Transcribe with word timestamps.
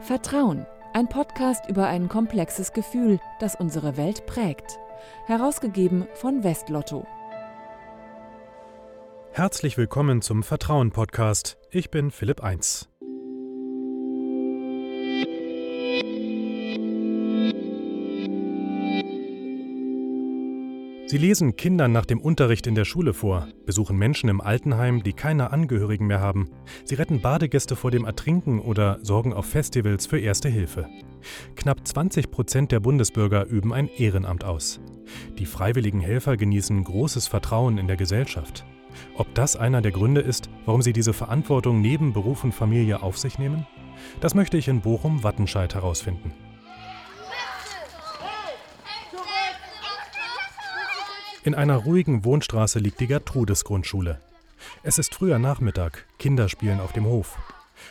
Vertrauen, 0.00 0.64
ein 0.94 1.08
Podcast 1.08 1.68
über 1.68 1.88
ein 1.88 2.08
komplexes 2.08 2.72
Gefühl, 2.72 3.18
das 3.40 3.56
unsere 3.56 3.96
Welt 3.96 4.26
prägt. 4.26 4.78
Herausgegeben 5.26 6.06
von 6.14 6.44
Westlotto. 6.44 7.06
Herzlich 9.32 9.76
willkommen 9.76 10.22
zum 10.22 10.42
Vertrauen 10.44 10.92
Podcast. 10.92 11.58
Ich 11.70 11.90
bin 11.90 12.10
Philipp 12.10 12.42
Eins. 12.42 12.88
Sie 21.08 21.16
lesen 21.16 21.56
Kindern 21.56 21.90
nach 21.90 22.04
dem 22.04 22.20
Unterricht 22.20 22.66
in 22.66 22.74
der 22.74 22.84
Schule 22.84 23.14
vor, 23.14 23.48
besuchen 23.64 23.96
Menschen 23.96 24.28
im 24.28 24.42
Altenheim, 24.42 25.02
die 25.02 25.14
keine 25.14 25.52
Angehörigen 25.52 26.06
mehr 26.06 26.20
haben. 26.20 26.50
Sie 26.84 26.96
retten 26.96 27.22
Badegäste 27.22 27.76
vor 27.76 27.90
dem 27.90 28.04
Ertrinken 28.04 28.60
oder 28.60 28.98
sorgen 29.00 29.32
auf 29.32 29.46
Festivals 29.46 30.04
für 30.04 30.20
Erste 30.20 30.50
Hilfe. 30.50 30.86
Knapp 31.56 31.88
20 31.88 32.30
Prozent 32.30 32.72
der 32.72 32.80
Bundesbürger 32.80 33.46
üben 33.46 33.72
ein 33.72 33.88
Ehrenamt 33.88 34.44
aus. 34.44 34.80
Die 35.38 35.46
freiwilligen 35.46 36.00
Helfer 36.00 36.36
genießen 36.36 36.84
großes 36.84 37.26
Vertrauen 37.26 37.78
in 37.78 37.86
der 37.86 37.96
Gesellschaft. 37.96 38.66
Ob 39.14 39.34
das 39.34 39.56
einer 39.56 39.80
der 39.80 39.92
Gründe 39.92 40.20
ist, 40.20 40.50
warum 40.66 40.82
sie 40.82 40.92
diese 40.92 41.14
Verantwortung 41.14 41.80
neben 41.80 42.12
Beruf 42.12 42.44
und 42.44 42.52
Familie 42.52 43.02
auf 43.02 43.16
sich 43.16 43.38
nehmen? 43.38 43.66
Das 44.20 44.34
möchte 44.34 44.58
ich 44.58 44.68
in 44.68 44.82
Bochum-Wattenscheid 44.82 45.74
herausfinden. 45.74 46.34
In 51.48 51.54
einer 51.54 51.76
ruhigen 51.76 52.26
Wohnstraße 52.26 52.78
liegt 52.78 53.00
die 53.00 53.06
Gertrudis-Grundschule. 53.06 54.20
Es 54.82 54.98
ist 54.98 55.14
früher 55.14 55.38
Nachmittag, 55.38 56.04
Kinder 56.18 56.50
spielen 56.50 56.78
auf 56.78 56.92
dem 56.92 57.06
Hof. 57.06 57.38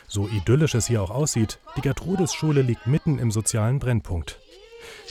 So 0.06 0.28
idyllisch 0.28 0.76
es 0.76 0.86
hier 0.86 1.02
auch 1.02 1.10
aussieht, 1.10 1.58
die 1.76 1.80
Gertrudis-Schule 1.80 2.62
liegt 2.62 2.86
mitten 2.86 3.18
im 3.18 3.32
sozialen 3.32 3.80
Brennpunkt. 3.80 4.38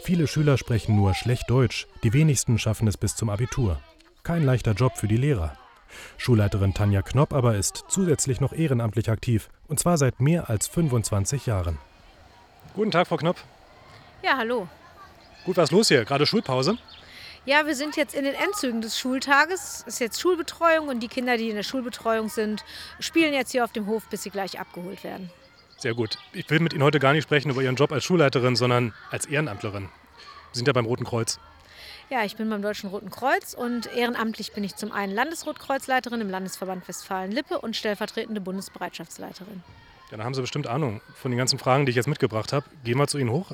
Viele 0.02 0.28
Schüler 0.28 0.58
sprechen 0.58 0.96
nur 0.96 1.14
schlecht 1.14 1.50
Deutsch, 1.50 1.88
die 2.04 2.14
wenigsten 2.14 2.58
schaffen 2.58 2.88
es 2.88 2.96
bis 2.96 3.18
zum 3.18 3.30
Abitur. 3.30 3.82
Kein 4.24 4.46
leichter 4.46 4.72
Job 4.72 4.96
für 4.96 5.10
die 5.10 5.18
Lehrer. 5.18 5.58
Schulleiterin 6.16 6.74
Tanja 6.74 7.02
Knopp 7.02 7.34
aber 7.34 7.58
ist 7.58 7.84
zusätzlich 7.90 8.40
noch 8.40 8.54
ehrenamtlich 8.54 9.10
aktiv, 9.10 9.50
und 9.68 9.78
zwar 9.78 9.98
seit 9.98 10.22
mehr 10.22 10.50
als 10.50 10.70
25 10.70 11.48
Jahren. 11.48 11.80
Guten 12.76 12.92
Tag, 12.92 13.08
Frau 13.08 13.18
Knopp. 13.18 13.44
Ja, 14.24 14.38
hallo. 14.38 14.70
Gut, 15.44 15.58
was 15.58 15.72
los 15.72 15.90
hier? 15.90 16.06
Gerade 16.06 16.26
Schulpause? 16.26 16.78
Ja, 17.48 17.66
wir 17.66 17.76
sind 17.76 17.96
jetzt 17.96 18.14
in 18.14 18.26
den 18.26 18.34
Endzügen 18.34 18.82
des 18.82 19.00
Schultages. 19.00 19.86
Es 19.88 19.94
ist 19.94 20.00
jetzt 20.00 20.20
Schulbetreuung 20.20 20.90
und 20.90 21.00
die 21.00 21.08
Kinder, 21.08 21.38
die 21.38 21.50
in 21.50 21.56
der 21.56 21.64
Schulbetreuung 21.64 22.28
sind, 22.28 22.66
spielen 23.00 23.34
jetzt 23.34 23.54
hier 23.54 23.64
auf 23.64 23.72
dem 23.72 23.88
Hof, 23.88 24.06
bis 24.10 24.24
sie 24.24 24.32
gleich 24.32 24.60
abgeholt 24.60 25.06
werden. 25.06 25.30
Sehr 25.78 25.94
gut. 25.94 26.18
Ich 26.34 26.50
will 26.50 26.60
mit 26.60 26.74
Ihnen 26.74 26.84
heute 26.84 27.00
gar 27.00 27.14
nicht 27.14 27.24
sprechen 27.24 27.50
über 27.50 27.62
Ihren 27.62 27.78
Job 27.78 27.94
als 27.94 28.04
Schulleiterin, 28.04 28.58
sondern 28.58 28.94
als 29.12 29.28
Ehrenamtlerin. 29.28 29.88
Sie 30.52 30.58
sind 30.58 30.68
ja 30.68 30.74
beim 30.74 30.86
Roten 30.86 31.06
Kreuz. 31.06 31.40
Ja, 32.10 32.26
ich 32.26 32.36
bin 32.36 32.50
beim 32.50 32.62
Deutschen 32.62 32.90
Roten 32.90 33.12
Kreuz 33.12 33.54
und 33.54 33.86
ehrenamtlich 33.96 34.52
bin 34.52 34.66
ich 34.66 34.76
zum 34.76 34.92
einen 34.92 35.14
Landesrotkreuzleiterin 35.14 36.20
im 36.20 36.30
Landesverband 36.30 36.86
Westfalen-Lippe 36.86 37.60
und 37.60 37.78
stellvertretende 37.78 38.42
Bundesbereitschaftsleiterin. 38.42 39.64
Ja, 40.12 40.18
dann 40.18 40.26
haben 40.26 40.34
Sie 40.34 40.42
bestimmt 40.42 40.68
Ahnung 40.68 41.00
von 41.16 41.32
den 41.32 41.38
ganzen 41.38 41.60
Fragen, 41.60 41.86
die 41.86 41.92
ich 41.92 41.96
jetzt 41.96 42.08
mitgebracht 42.08 42.52
habe. 42.52 42.66
Gehen 42.84 42.98
wir 42.98 43.08
zu 43.08 43.18
Ihnen 43.18 43.32
hoch. 43.32 43.54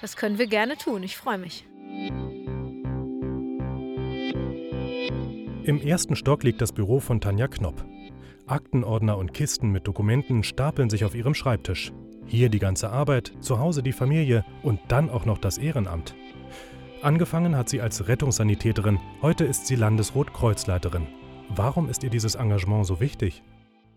Das 0.00 0.14
können 0.14 0.38
wir 0.38 0.46
gerne 0.46 0.76
tun. 0.76 1.02
Ich 1.02 1.16
freue 1.16 1.38
mich. 1.38 1.64
Im 5.66 5.80
ersten 5.80 6.14
Stock 6.14 6.44
liegt 6.44 6.60
das 6.60 6.70
Büro 6.70 7.00
von 7.00 7.20
Tanja 7.20 7.48
Knopp. 7.48 7.84
Aktenordner 8.46 9.18
und 9.18 9.34
Kisten 9.34 9.72
mit 9.72 9.88
Dokumenten 9.88 10.44
stapeln 10.44 10.88
sich 10.88 11.04
auf 11.04 11.16
ihrem 11.16 11.34
Schreibtisch. 11.34 11.92
Hier 12.24 12.50
die 12.50 12.60
ganze 12.60 12.90
Arbeit, 12.90 13.32
zu 13.40 13.58
Hause 13.58 13.82
die 13.82 13.92
Familie 13.92 14.44
und 14.62 14.78
dann 14.86 15.10
auch 15.10 15.24
noch 15.24 15.38
das 15.38 15.58
Ehrenamt. 15.58 16.14
Angefangen 17.02 17.56
hat 17.56 17.68
sie 17.68 17.80
als 17.80 18.06
Rettungssanitäterin, 18.06 19.00
heute 19.22 19.44
ist 19.44 19.66
sie 19.66 19.74
Landesrotkreuzleiterin. 19.74 21.08
Warum 21.48 21.88
ist 21.88 22.04
ihr 22.04 22.10
dieses 22.10 22.36
Engagement 22.36 22.86
so 22.86 23.00
wichtig? 23.00 23.42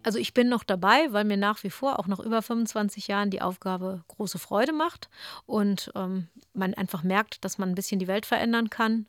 Also 0.02 0.18
ich 0.18 0.34
bin 0.34 0.50
noch 0.50 0.64
dabei, 0.64 1.10
weil 1.12 1.24
mir 1.24 1.38
nach 1.38 1.64
wie 1.64 1.70
vor 1.70 2.00
auch 2.00 2.08
nach 2.08 2.20
über 2.20 2.42
25 2.42 3.08
Jahren 3.08 3.30
die 3.30 3.44
Aufgabe 3.44 4.04
große 4.08 4.40
Freude 4.40 4.74
macht 4.74 5.08
und 5.46 5.92
ähm, 5.94 6.30
man 6.56 6.74
einfach 6.74 7.04
merkt, 7.04 7.46
dass 7.46 7.60
man 7.60 7.70
ein 7.70 7.76
bisschen 7.76 8.00
die 8.00 8.08
Welt 8.08 8.26
verändern 8.26 8.72
kann, 8.72 9.06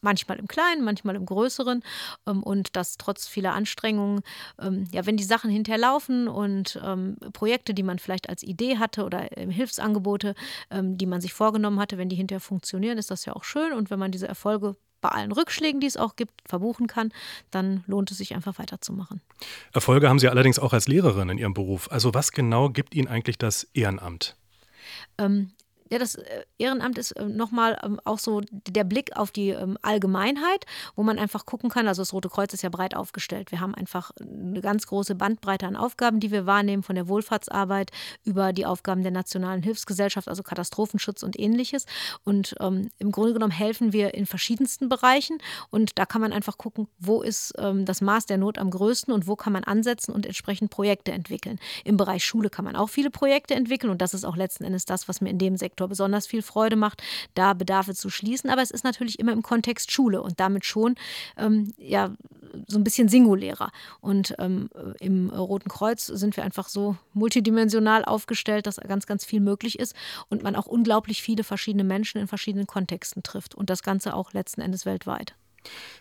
manchmal 0.00 0.38
im 0.38 0.48
Kleinen, 0.48 0.84
manchmal 0.84 1.16
im 1.16 1.26
Größeren 1.26 1.82
ähm, 2.26 2.42
und 2.42 2.76
das 2.76 2.96
trotz 2.96 3.28
vieler 3.28 3.54
Anstrengungen, 3.54 4.22
ähm, 4.60 4.84
ja, 4.92 5.06
wenn 5.06 5.16
die 5.16 5.24
Sachen 5.24 5.50
hinterlaufen 5.50 6.28
und 6.28 6.80
ähm, 6.84 7.16
Projekte, 7.32 7.74
die 7.74 7.82
man 7.82 7.98
vielleicht 7.98 8.28
als 8.28 8.42
Idee 8.42 8.78
hatte 8.78 9.04
oder 9.04 9.28
Hilfsangebote, 9.36 10.34
die 10.72 11.06
man 11.06 11.20
sich 11.20 11.32
vorgenommen 11.32 11.78
hatte, 11.78 11.98
wenn 11.98 12.08
die 12.08 12.16
hinterher 12.16 12.40
funktionieren, 12.40 12.98
ist 12.98 13.10
das 13.10 13.24
ja 13.24 13.34
auch 13.34 13.44
schön 13.44 13.72
und 13.72 13.90
wenn 13.90 13.98
man 13.98 14.10
diese 14.10 14.28
Erfolge 14.28 14.76
bei 15.00 15.08
allen 15.10 15.32
Rückschlägen, 15.32 15.80
die 15.80 15.86
es 15.86 15.96
auch 15.96 16.16
gibt, 16.16 16.32
verbuchen 16.46 16.86
kann, 16.86 17.12
dann 17.50 17.84
lohnt 17.86 18.10
es 18.10 18.18
sich 18.18 18.34
einfach 18.34 18.58
weiterzumachen. 18.58 19.20
Erfolge 19.72 20.08
haben 20.08 20.18
Sie 20.18 20.28
allerdings 20.28 20.58
auch 20.58 20.72
als 20.72 20.88
Lehrerin 20.88 21.28
in 21.30 21.38
Ihrem 21.38 21.54
Beruf. 21.54 21.90
Also 21.90 22.14
was 22.14 22.32
genau 22.32 22.70
gibt 22.70 22.94
Ihnen 22.94 23.08
eigentlich 23.08 23.38
das 23.38 23.64
Ehrenamt? 23.74 24.36
Ähm, 25.18 25.52
ja, 25.90 25.98
das 25.98 26.14
äh, 26.14 26.44
Ehrenamt 26.58 26.98
ist 26.98 27.12
äh, 27.12 27.24
nochmal 27.24 27.78
ähm, 27.82 28.00
auch 28.04 28.18
so 28.18 28.42
der 28.50 28.84
Blick 28.84 29.16
auf 29.16 29.32
die 29.32 29.50
ähm, 29.50 29.76
Allgemeinheit, 29.82 30.64
wo 30.94 31.02
man 31.02 31.18
einfach 31.18 31.46
gucken 31.46 31.68
kann. 31.68 31.88
Also 31.88 32.02
das 32.02 32.12
Rote 32.12 32.28
Kreuz 32.28 32.54
ist 32.54 32.62
ja 32.62 32.68
breit 32.68 32.94
aufgestellt. 32.94 33.50
Wir 33.50 33.60
haben 33.60 33.74
einfach 33.74 34.12
eine 34.20 34.60
ganz 34.60 34.86
große 34.86 35.16
Bandbreite 35.16 35.66
an 35.66 35.74
Aufgaben, 35.74 36.20
die 36.20 36.30
wir 36.30 36.46
wahrnehmen, 36.46 36.84
von 36.84 36.94
der 36.94 37.08
Wohlfahrtsarbeit 37.08 37.90
über 38.24 38.52
die 38.52 38.66
Aufgaben 38.66 39.02
der 39.02 39.10
Nationalen 39.10 39.62
Hilfsgesellschaft, 39.62 40.28
also 40.28 40.44
Katastrophenschutz 40.44 41.24
und 41.24 41.38
ähnliches. 41.38 41.86
Und 42.24 42.54
ähm, 42.60 42.90
im 42.98 43.10
Grunde 43.10 43.32
genommen 43.32 43.52
helfen 43.52 43.92
wir 43.92 44.14
in 44.14 44.26
verschiedensten 44.26 44.88
Bereichen. 44.88 45.38
Und 45.70 45.98
da 45.98 46.06
kann 46.06 46.20
man 46.20 46.32
einfach 46.32 46.56
gucken, 46.56 46.86
wo 46.98 47.20
ist 47.22 47.52
ähm, 47.58 47.84
das 47.84 48.00
Maß 48.00 48.26
der 48.26 48.38
Not 48.38 48.58
am 48.58 48.70
größten 48.70 49.12
und 49.12 49.26
wo 49.26 49.34
kann 49.34 49.52
man 49.52 49.64
ansetzen 49.64 50.12
und 50.12 50.24
entsprechend 50.24 50.70
Projekte 50.70 51.10
entwickeln. 51.10 51.58
Im 51.84 51.96
Bereich 51.96 52.24
Schule 52.24 52.48
kann 52.48 52.64
man 52.64 52.76
auch 52.76 52.88
viele 52.88 53.10
Projekte 53.10 53.54
entwickeln 53.54 53.90
und 53.90 54.00
das 54.00 54.14
ist 54.14 54.24
auch 54.24 54.36
letzten 54.36 54.62
Endes 54.62 54.84
das, 54.84 55.08
was 55.08 55.20
mir 55.20 55.30
in 55.30 55.38
dem 55.38 55.56
Sektor 55.56 55.79
Sektor 55.80 55.88
besonders 55.88 56.26
viel 56.26 56.42
Freude 56.42 56.76
macht, 56.76 57.02
da 57.34 57.54
Bedarfe 57.54 57.94
zu 57.94 58.10
schließen. 58.10 58.50
Aber 58.50 58.62
es 58.62 58.70
ist 58.70 58.84
natürlich 58.84 59.18
immer 59.18 59.32
im 59.32 59.42
Kontext 59.42 59.90
Schule 59.90 60.22
und 60.22 60.38
damit 60.38 60.64
schon 60.64 60.96
ähm, 61.36 61.72
ja, 61.78 62.12
so 62.66 62.78
ein 62.78 62.84
bisschen 62.84 63.08
singulärer. 63.08 63.70
Und 64.00 64.34
ähm, 64.38 64.68
im 65.00 65.30
Roten 65.30 65.68
Kreuz 65.68 66.06
sind 66.06 66.36
wir 66.36 66.44
einfach 66.44 66.68
so 66.68 66.96
multidimensional 67.14 68.04
aufgestellt, 68.04 68.66
dass 68.66 68.76
ganz, 68.76 69.06
ganz 69.06 69.24
viel 69.24 69.40
möglich 69.40 69.78
ist 69.78 69.94
und 70.28 70.42
man 70.42 70.56
auch 70.56 70.66
unglaublich 70.66 71.22
viele 71.22 71.44
verschiedene 71.44 71.84
Menschen 71.84 72.20
in 72.20 72.28
verschiedenen 72.28 72.66
Kontexten 72.66 73.22
trifft. 73.22 73.54
Und 73.54 73.70
das 73.70 73.82
Ganze 73.82 74.14
auch 74.14 74.32
letzten 74.32 74.60
Endes 74.60 74.84
weltweit. 74.84 75.34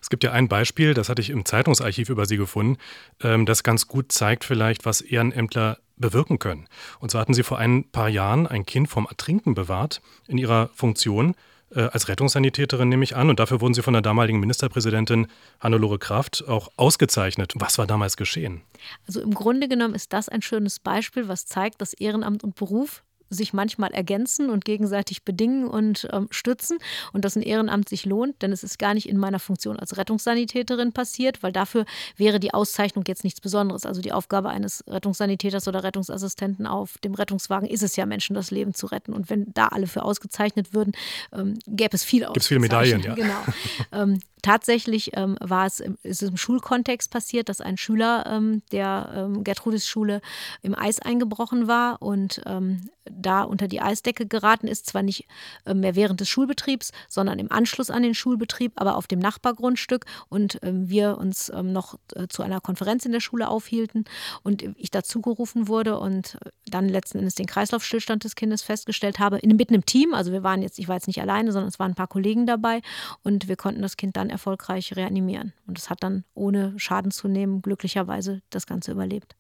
Es 0.01 0.09
gibt 0.09 0.23
ja 0.23 0.31
ein 0.31 0.47
Beispiel, 0.47 0.94
das 0.94 1.09
hatte 1.09 1.22
ich 1.22 1.29
im 1.29 1.44
Zeitungsarchiv 1.44 2.09
über 2.09 2.25
Sie 2.25 2.38
gefunden, 2.38 2.78
ähm, 3.22 3.46
das 3.46 3.63
ganz 3.63 3.88
gut 3.88 4.11
zeigt 4.11 4.46
vielleicht, 4.46 4.85
was 4.85 5.01
Ehrenämtler 5.01 5.79
bewirken 6.00 6.40
können. 6.40 6.68
Und 7.00 7.12
zwar 7.12 7.22
hatten 7.22 7.34
Sie 7.34 7.44
vor 7.44 7.58
ein 7.60 7.84
paar 7.92 8.10
Jahren 8.10 8.48
ein 8.48 8.66
Kind 8.66 8.90
vom 8.90 9.06
Ertrinken 9.06 9.54
bewahrt 9.54 10.02
in 10.28 10.38
Ihrer 10.38 10.70
Funktion 10.74 11.36
äh, 11.72 11.82
als 11.82 12.08
Rettungssanitäterin, 12.08 12.90
nehme 12.90 13.04
ich 13.04 13.16
an. 13.16 13.30
Und 13.30 13.40
dafür 13.40 13.62
wurden 13.62 13.74
Sie 13.74 13.82
von 13.82 13.94
der 13.94 14.02
damaligen 14.02 14.40
Ministerpräsidentin 14.40 15.28
Hannelore 15.59 16.00
Kraft 16.00 16.48
auch 16.48 16.70
ausgezeichnet. 16.78 17.54
Was 17.56 17.78
war 17.78 17.86
damals 17.86 18.18
geschehen? 18.18 18.62
Also 19.08 19.22
im 19.22 19.34
Grunde 19.34 19.68
genommen 19.68 19.94
ist 19.94 20.14
das 20.14 20.30
ein 20.30 20.42
schönes 20.42 20.80
Beispiel, 20.80 21.28
was 21.28 21.46
zeigt, 21.46 21.82
dass 21.82 21.94
Ehrenamt 21.94 22.44
und 22.44 22.56
Beruf 22.56 23.04
sich 23.29 23.53
manchmal 23.53 23.91
ergänzen 23.91 24.50
und 24.50 24.66
gegenseitig 24.66 25.23
bedingen 25.23 25.67
und 25.67 26.07
ähm, 26.12 26.28
stützen 26.31 26.79
und 27.13 27.25
dass 27.25 27.35
ein 27.35 27.41
Ehrenamt 27.41 27.90
sich 27.90 28.06
lohnt, 28.06 28.41
denn 28.41 28.51
es 28.51 28.63
ist 28.63 28.79
gar 28.79 28.94
nicht 28.94 29.07
in 29.07 29.17
meiner 29.17 29.40
Funktion 29.40 29.78
als 29.78 29.97
Rettungssanitäterin 29.97 30.91
passiert, 30.94 31.44
weil 31.44 31.51
dafür 31.51 31.85
wäre 32.17 32.40
die 32.40 32.53
Auszeichnung 32.53 33.03
jetzt 33.07 33.23
nichts 33.23 33.41
Besonderes. 33.41 33.85
Also 33.85 34.01
die 34.01 34.12
Aufgabe 34.12 34.50
eines 34.50 34.84
Rettungssanitäters 34.88 35.67
oder 35.67 35.84
Rettungsassistenten 35.84 36.67
auf 36.67 36.97
dem 36.99 37.14
Rettungswagen 37.14 37.67
ist 37.67 37.84
es 37.84 37.96
ja, 37.96 38.05
Menschen 38.05 38.34
das 38.34 38.52
Leben 38.52 38.73
zu 38.73 38.87
retten. 38.87 39.14
Und 39.14 39.29
wenn 39.29 39.53
da 39.53 39.67
alle 39.67 39.87
für 39.87 40.03
ausgezeichnet 40.03 40.73
würden, 40.73 40.93
ähm, 41.34 41.59
gäbe 41.67 41.96
es 41.96 42.03
viel 42.03 42.25
Gibt 42.25 42.37
es 42.37 42.47
viele 42.47 42.59
Medaillen, 42.59 43.02
ja. 43.02 43.16
Genau. 43.20 43.43
ähm, 43.91 44.20
Tatsächlich 44.41 45.12
ähm, 45.16 45.38
war 45.41 45.66
es 45.66 45.80
ist 45.80 46.24
es 46.24 46.30
im 46.30 46.38
Schulkontext 46.38 47.12
passiert, 47.12 47.50
dass 47.50 47.62
ein 47.62 47.78
Schüler 47.78 48.26
ähm, 48.28 48.62
der 48.72 49.12
ähm, 49.16 49.44
Gertrudis-Schule 49.44 50.22
im 50.62 50.78
Eis 50.78 51.00
eingebrochen 51.00 51.68
war 51.68 52.02
und 52.02 52.41
ähm, 52.46 52.90
da 53.12 53.44
unter 53.44 53.68
die 53.68 53.82
Eisdecke 53.82 54.26
geraten 54.28 54.68
ist, 54.68 54.86
zwar 54.86 55.03
nicht 55.03 55.28
äh, 55.66 55.74
mehr 55.74 55.96
während 55.96 56.20
des 56.20 56.30
Schulbetriebs, 56.30 56.91
sondern 57.08 57.40
im 57.40 57.52
Anschluss 57.52 57.90
an 57.90 58.03
den 58.03 58.14
Schulbetrieb, 58.14 58.74
aber 58.76 58.96
auf 58.96 59.08
dem 59.08 59.20
Nachbargrundstück. 59.20 60.06
Und 60.30 60.59
ähm, 60.64 60.90
wir 60.90 61.18
uns 61.18 61.52
ähm, 61.53 61.72
noch 61.74 61.96
äh, 62.16 62.28
zu 62.28 62.44
einer 62.44 62.62
Konferenz 62.62 63.06
in 63.06 63.12
der 63.12 63.20
Schule 63.20 63.47
aufhielten 63.47 64.06
und 64.44 64.64
ich 64.78 64.92
dazu 64.92 65.22
gerufen 65.22 65.68
wurde 65.68 66.00
und 66.00 66.38
dann 66.68 66.88
letzten 66.88 67.20
Endes 67.20 67.35
den 67.35 67.47
Kreislaufstillstand 67.47 68.24
des 68.24 68.35
Kindes 68.35 68.62
festgestellt 68.62 69.20
habe, 69.20 69.40
in, 69.40 69.56
mitten 69.56 69.74
im 69.74 69.85
Team, 69.85 70.14
also 70.14 70.32
wir 70.32 70.44
waren 70.44 70.62
jetzt, 70.62 70.80
ich 70.80 70.88
war 70.88 70.96
jetzt 70.96 71.08
nicht 71.08 71.22
alleine, 71.22 71.52
sondern 71.52 71.70
es 71.70 71.80
waren 71.80 71.92
ein 71.92 71.96
paar 71.96 72.08
Kollegen 72.08 72.46
dabei 72.46 72.82
und 73.24 73.47
wir 73.47 73.56
konnten 73.56 73.82
das 73.82 73.97
Kind 73.97 74.18
dann 74.18 74.28
erfolgreich 74.29 74.96
reanimieren. 74.96 75.53
Und 75.67 75.78
es 75.78 75.90
hat 75.90 76.03
dann 76.03 76.23
ohne 76.34 76.73
Schaden 76.78 77.11
zu 77.11 77.28
nehmen 77.28 77.61
glücklicherweise 77.61 78.41
das 78.49 78.66
Ganze 78.66 78.91
überlebt. 78.91 79.35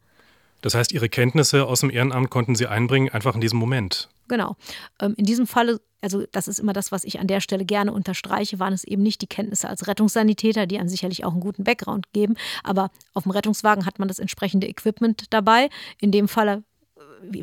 Das 0.61 0.75
heißt, 0.75 0.91
Ihre 0.91 1.09
Kenntnisse 1.09 1.65
aus 1.65 1.81
dem 1.81 1.89
Ehrenamt 1.89 2.29
konnten 2.29 2.55
Sie 2.55 2.67
einbringen, 2.67 3.09
einfach 3.09 3.35
in 3.35 3.41
diesem 3.41 3.59
Moment. 3.59 4.09
Genau. 4.27 4.57
Ähm, 4.99 5.15
in 5.17 5.25
diesem 5.25 5.47
Falle, 5.47 5.79
also 6.01 6.25
das 6.31 6.47
ist 6.47 6.59
immer 6.59 6.73
das, 6.73 6.91
was 6.91 7.03
ich 7.03 7.19
an 7.19 7.27
der 7.27 7.39
Stelle 7.39 7.65
gerne 7.65 7.93
unterstreiche, 7.93 8.59
waren 8.59 8.73
es 8.73 8.83
eben 8.83 9.01
nicht 9.01 9.21
die 9.21 9.27
Kenntnisse 9.27 9.69
als 9.69 9.87
Rettungssanitäter, 9.87 10.67
die 10.67 10.77
einem 10.77 10.89
sicherlich 10.89 11.25
auch 11.25 11.31
einen 11.31 11.41
guten 11.41 11.63
Background 11.63 12.11
geben, 12.13 12.35
aber 12.63 12.91
auf 13.13 13.23
dem 13.23 13.31
Rettungswagen 13.31 13.85
hat 13.85 13.99
man 13.99 14.07
das 14.07 14.19
entsprechende 14.19 14.67
Equipment 14.67 15.33
dabei. 15.33 15.69
In 15.99 16.11
dem 16.11 16.27
Falle 16.27 16.63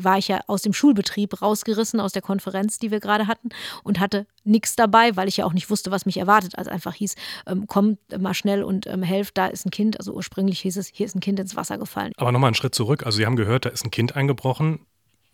war 0.01 0.17
ich 0.17 0.27
ja 0.27 0.41
aus 0.47 0.61
dem 0.61 0.73
Schulbetrieb 0.73 1.41
rausgerissen, 1.41 1.99
aus 1.99 2.11
der 2.11 2.21
Konferenz, 2.21 2.79
die 2.79 2.91
wir 2.91 2.99
gerade 2.99 3.27
hatten 3.27 3.49
und 3.83 3.99
hatte 3.99 4.25
nichts 4.43 4.75
dabei, 4.75 5.15
weil 5.15 5.27
ich 5.27 5.37
ja 5.37 5.45
auch 5.45 5.53
nicht 5.53 5.69
wusste, 5.69 5.91
was 5.91 6.05
mich 6.05 6.17
erwartet. 6.17 6.57
Also 6.57 6.71
einfach 6.71 6.93
hieß, 6.93 7.15
ähm, 7.47 7.67
kommt 7.67 7.99
mal 8.17 8.33
schnell 8.33 8.63
und 8.63 8.87
ähm, 8.87 9.03
helft, 9.03 9.37
da 9.37 9.47
ist 9.47 9.65
ein 9.65 9.71
Kind. 9.71 9.99
Also 9.99 10.13
ursprünglich 10.13 10.59
hieß 10.61 10.77
es, 10.77 10.87
hier 10.87 11.05
ist 11.05 11.15
ein 11.15 11.19
Kind 11.19 11.39
ins 11.39 11.55
Wasser 11.55 11.77
gefallen. 11.77 12.13
Aber 12.17 12.31
nochmal 12.31 12.49
einen 12.49 12.55
Schritt 12.55 12.75
zurück. 12.75 13.05
Also 13.05 13.17
Sie 13.17 13.25
haben 13.25 13.35
gehört, 13.35 13.65
da 13.65 13.69
ist 13.69 13.85
ein 13.85 13.91
Kind 13.91 14.15
eingebrochen. 14.15 14.85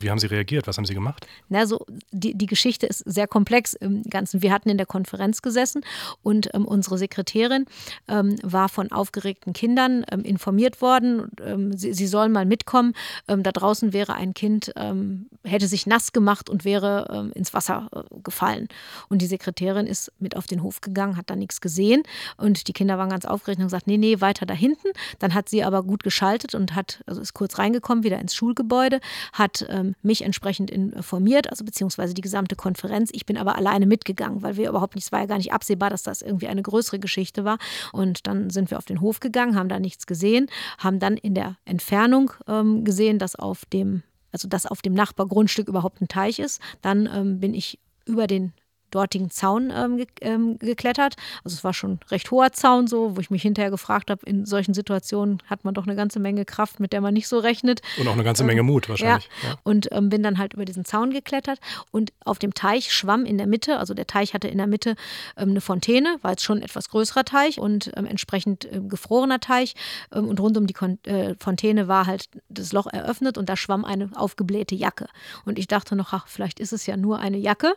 Wie 0.04 0.12
haben 0.12 0.20
Sie 0.20 0.28
reagiert? 0.28 0.68
Was 0.68 0.78
haben 0.78 0.86
Sie 0.86 0.94
gemacht? 0.94 1.26
Na, 1.48 1.66
so, 1.66 1.86
die, 2.12 2.38
die 2.38 2.46
Geschichte 2.46 2.86
ist 2.86 3.00
sehr 3.00 3.26
komplex 3.26 3.74
im 3.74 4.04
Ganzen. 4.04 4.42
Wir 4.42 4.52
hatten 4.52 4.70
in 4.70 4.78
der 4.78 4.86
Konferenz 4.86 5.42
gesessen 5.42 5.82
und 6.22 6.54
ähm, 6.54 6.66
unsere 6.66 6.98
Sekretärin 6.98 7.66
ähm, 8.10 8.36
war 8.44 8.68
von 8.68 8.92
aufgeregten 8.92 9.54
Kindern 9.54 10.06
ähm, 10.12 10.22
informiert 10.22 10.82
worden. 10.82 11.30
Ähm, 11.42 11.76
sie, 11.78 11.94
sie, 11.94 12.08
sollen 12.08 12.34
mal 12.34 12.46
mitkommen. 12.46 12.94
Ähm, 13.30 13.44
da 13.44 13.52
draußen 13.52 13.94
wäre 13.94 14.16
ein 14.16 14.34
Kind, 14.34 14.74
ähm, 14.76 15.28
hätte 15.44 15.68
sich 15.68 15.88
nass 15.88 16.12
gemacht 16.12 16.50
und 16.50 16.66
wäre 16.66 17.32
ins 17.34 17.54
Wasser 17.54 17.90
äh, 17.94 18.02
gefallen. 18.24 18.68
Und 19.08 19.22
die 19.22 19.26
Sekretärin 19.26 19.88
ist 19.88 20.12
mit 20.20 20.36
auf 20.36 20.48
den 20.48 20.64
Hof 20.64 20.82
gegangen, 20.82 21.16
hat 21.16 21.30
da 21.30 21.36
nichts 21.36 21.62
gesehen. 21.62 22.04
Und 22.36 22.68
die 22.68 22.74
Kinder 22.74 22.98
waren 22.98 23.10
ganz 23.10 23.26
aufgeregt 23.26 23.60
und 23.60 23.64
haben 23.64 23.68
gesagt, 23.68 23.88
nee, 23.88 23.98
nee, 23.98 24.20
weiter 24.20 24.46
da 24.46 24.54
hinten. 24.54 24.90
Dann 25.20 25.34
hat 25.34 25.48
sie 25.48 25.64
aber 25.64 25.84
gut 25.84 26.04
geschaltet 26.04 26.56
und 26.56 26.76
hat, 26.76 27.04
also 27.06 27.22
ist 27.22 27.34
kurz 27.34 27.58
reingekommen, 27.58 28.04
wieder 28.04 28.20
ins 28.20 28.36
Schulgebäude, 28.36 29.00
hat 29.32 29.66
mich 30.02 30.24
entsprechend 30.24 30.72
informiert, 30.72 31.50
also 31.50 31.64
beziehungsweise 31.64 32.14
die 32.14 32.22
gesamte 32.22 32.56
Konferenz. 32.56 33.10
Ich 33.14 33.26
bin 33.26 33.38
aber 33.38 33.56
alleine 33.56 33.86
mitgegangen, 33.86 34.42
weil 34.42 34.58
wir 34.58 34.70
überhaupt 34.70 34.96
nicht, 34.96 35.06
es 35.06 35.12
war 35.12 35.20
ja 35.20 35.26
gar 35.26 35.38
nicht 35.38 35.54
absehbar, 35.54 35.90
dass 35.90 36.04
das 36.04 36.22
irgendwie 36.22 36.48
eine 36.48 36.62
größere 36.62 37.00
Geschichte 37.00 37.46
war. 37.46 37.58
Und 37.92 38.28
dann 38.28 38.50
sind 38.50 38.72
wir 38.72 38.78
auf 38.78 38.86
den 38.86 39.02
Hof 39.02 39.20
gegangen, 39.20 39.56
haben 39.56 39.70
da 39.70 39.80
nichts 39.80 40.08
gesehen, 40.08 40.48
haben 40.78 41.00
dann 41.00 41.18
in 41.18 41.36
der 41.36 41.58
Entfernung 41.66 42.32
ähm, 42.48 42.84
gesehen, 42.84 43.20
dass 43.20 43.36
auf 43.36 43.66
dem 43.66 44.04
also 44.34 44.48
dass 44.48 44.66
auf 44.66 44.82
dem 44.82 44.94
Nachbargrundstück 44.94 45.68
überhaupt 45.68 46.02
ein 46.02 46.08
Teich 46.08 46.40
ist. 46.40 46.60
Dann 46.82 47.08
ähm, 47.14 47.40
bin 47.40 47.54
ich 47.54 47.80
über 48.06 48.28
den 48.28 48.52
dortigen 48.94 49.30
Zaun 49.30 49.72
ähm, 49.76 49.98
ge 49.98 50.08
ähm, 50.22 50.58
geklettert. 50.60 51.16
Also 51.44 51.56
es 51.56 51.64
war 51.64 51.74
schon 51.74 51.94
ein 51.94 52.00
recht 52.10 52.30
hoher 52.32 52.52
Zaun 52.52 52.88
so, 52.88 53.16
wo 53.16 53.22
ich 53.22 53.30
mich 53.30 53.42
hinterher 53.42 53.72
gefragt 53.72 54.10
habe, 54.10 54.26
in 54.26 54.46
solchen 54.46 54.74
Situationen 54.74 55.42
hat 55.48 55.66
man 55.66 55.74
doch 55.74 55.86
eine 55.86 55.96
ganze 55.96 56.20
Menge 56.20 56.46
Kraft, 56.46 56.80
mit 56.80 56.94
der 56.94 57.02
man 57.02 57.14
nicht 57.14 57.28
so 57.28 57.40
rechnet. 57.40 57.82
Und 57.98 58.08
auch 58.08 58.14
eine 58.14 58.24
ganze 58.24 58.44
Menge 58.44 58.64
Mut 58.64 58.90
wahrscheinlich. 58.90 59.30
Ja. 59.44 59.50
ja. 59.50 59.56
Und 59.64 59.90
ähm, 59.92 60.10
bin 60.10 60.24
dann 60.24 60.38
halt 60.38 60.54
über 60.54 60.66
diesen 60.66 60.86
Zaun 60.86 61.12
geklettert 61.12 61.60
und 61.92 62.14
auf 62.26 62.40
dem 62.40 62.54
Teich 62.54 62.92
schwamm 62.92 63.26
in 63.26 63.38
der 63.38 63.48
Mitte, 63.48 63.80
also 63.80 63.94
der 63.94 64.08
Teich 64.08 64.34
hatte 64.34 64.48
in 64.48 64.58
der 64.58 64.68
Mitte 64.68 64.96
ähm, 65.38 65.50
eine 65.50 65.62
Fontäne, 65.62 66.18
war 66.22 66.32
jetzt 66.32 66.44
schon 66.44 66.60
ein 66.60 66.64
etwas 66.64 66.90
größerer 66.90 67.26
Teich 67.26 67.60
und 67.60 67.92
ähm, 67.96 68.06
entsprechend 68.06 68.68
gefrorener 68.88 69.40
Teich 69.40 69.76
ähm, 70.14 70.28
und 70.28 70.40
rund 70.40 70.58
um 70.58 70.68
die 70.68 70.74
Kon 70.74 71.00
äh, 71.04 71.36
Fontäne 71.40 71.88
war 71.88 72.06
halt 72.06 72.30
das 72.50 72.74
Loch 72.74 72.88
eröffnet 72.88 73.38
und 73.38 73.50
da 73.50 73.56
schwamm 73.56 73.86
eine 73.86 74.10
aufgeblähte 74.16 74.76
Jacke. 74.76 75.08
Und 75.46 75.60
ich 75.60 75.68
dachte 75.68 75.96
noch, 75.96 76.14
ach, 76.14 76.28
vielleicht 76.28 76.60
ist 76.60 76.74
es 76.74 76.86
ja 76.86 76.98
nur 76.98 77.20
eine 77.20 77.38
Jacke 77.38 77.76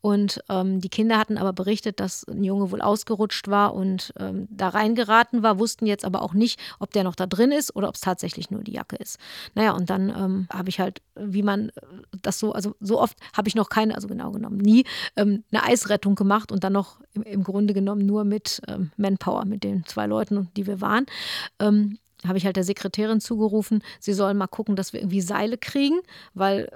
und 0.00 0.42
ähm, 0.60 0.80
die 0.80 0.88
Kinder 0.88 1.18
hatten 1.18 1.38
aber 1.38 1.52
berichtet, 1.52 2.00
dass 2.00 2.26
ein 2.28 2.44
Junge 2.44 2.70
wohl 2.70 2.80
ausgerutscht 2.80 3.48
war 3.48 3.74
und 3.74 4.12
ähm, 4.18 4.46
da 4.50 4.68
reingeraten 4.68 5.42
war, 5.42 5.58
wussten 5.58 5.86
jetzt 5.86 6.04
aber 6.04 6.22
auch 6.22 6.34
nicht, 6.34 6.60
ob 6.78 6.92
der 6.92 7.04
noch 7.04 7.14
da 7.14 7.26
drin 7.26 7.52
ist 7.52 7.74
oder 7.74 7.88
ob 7.88 7.94
es 7.94 8.00
tatsächlich 8.00 8.50
nur 8.50 8.62
die 8.62 8.72
Jacke 8.72 8.96
ist. 8.96 9.18
Naja, 9.54 9.72
und 9.72 9.90
dann 9.90 10.08
ähm, 10.10 10.48
habe 10.52 10.68
ich 10.68 10.80
halt, 10.80 11.02
wie 11.14 11.42
man 11.42 11.72
das 12.22 12.38
so, 12.38 12.52
also 12.52 12.74
so 12.80 13.00
oft 13.00 13.16
habe 13.36 13.48
ich 13.48 13.54
noch 13.54 13.68
keine, 13.68 13.94
also 13.94 14.08
genau 14.08 14.30
genommen 14.30 14.58
nie, 14.58 14.84
ähm, 15.16 15.44
eine 15.50 15.64
Eisrettung 15.64 16.14
gemacht 16.14 16.52
und 16.52 16.64
dann 16.64 16.72
noch 16.72 17.00
im, 17.12 17.22
im 17.22 17.44
Grunde 17.44 17.74
genommen 17.74 18.06
nur 18.06 18.24
mit 18.24 18.60
ähm, 18.68 18.90
Manpower, 18.96 19.44
mit 19.44 19.64
den 19.64 19.84
zwei 19.86 20.06
Leuten, 20.06 20.48
die 20.56 20.66
wir 20.66 20.80
waren 20.80 21.06
ähm, 21.58 21.98
habe 22.26 22.38
ich 22.38 22.46
halt 22.46 22.56
der 22.56 22.64
Sekretärin 22.64 23.20
zugerufen, 23.20 23.82
sie 24.00 24.14
sollen 24.14 24.36
mal 24.36 24.46
gucken, 24.46 24.76
dass 24.76 24.92
wir 24.92 25.00
irgendwie 25.00 25.20
Seile 25.20 25.58
kriegen, 25.58 26.00
weil 26.32 26.70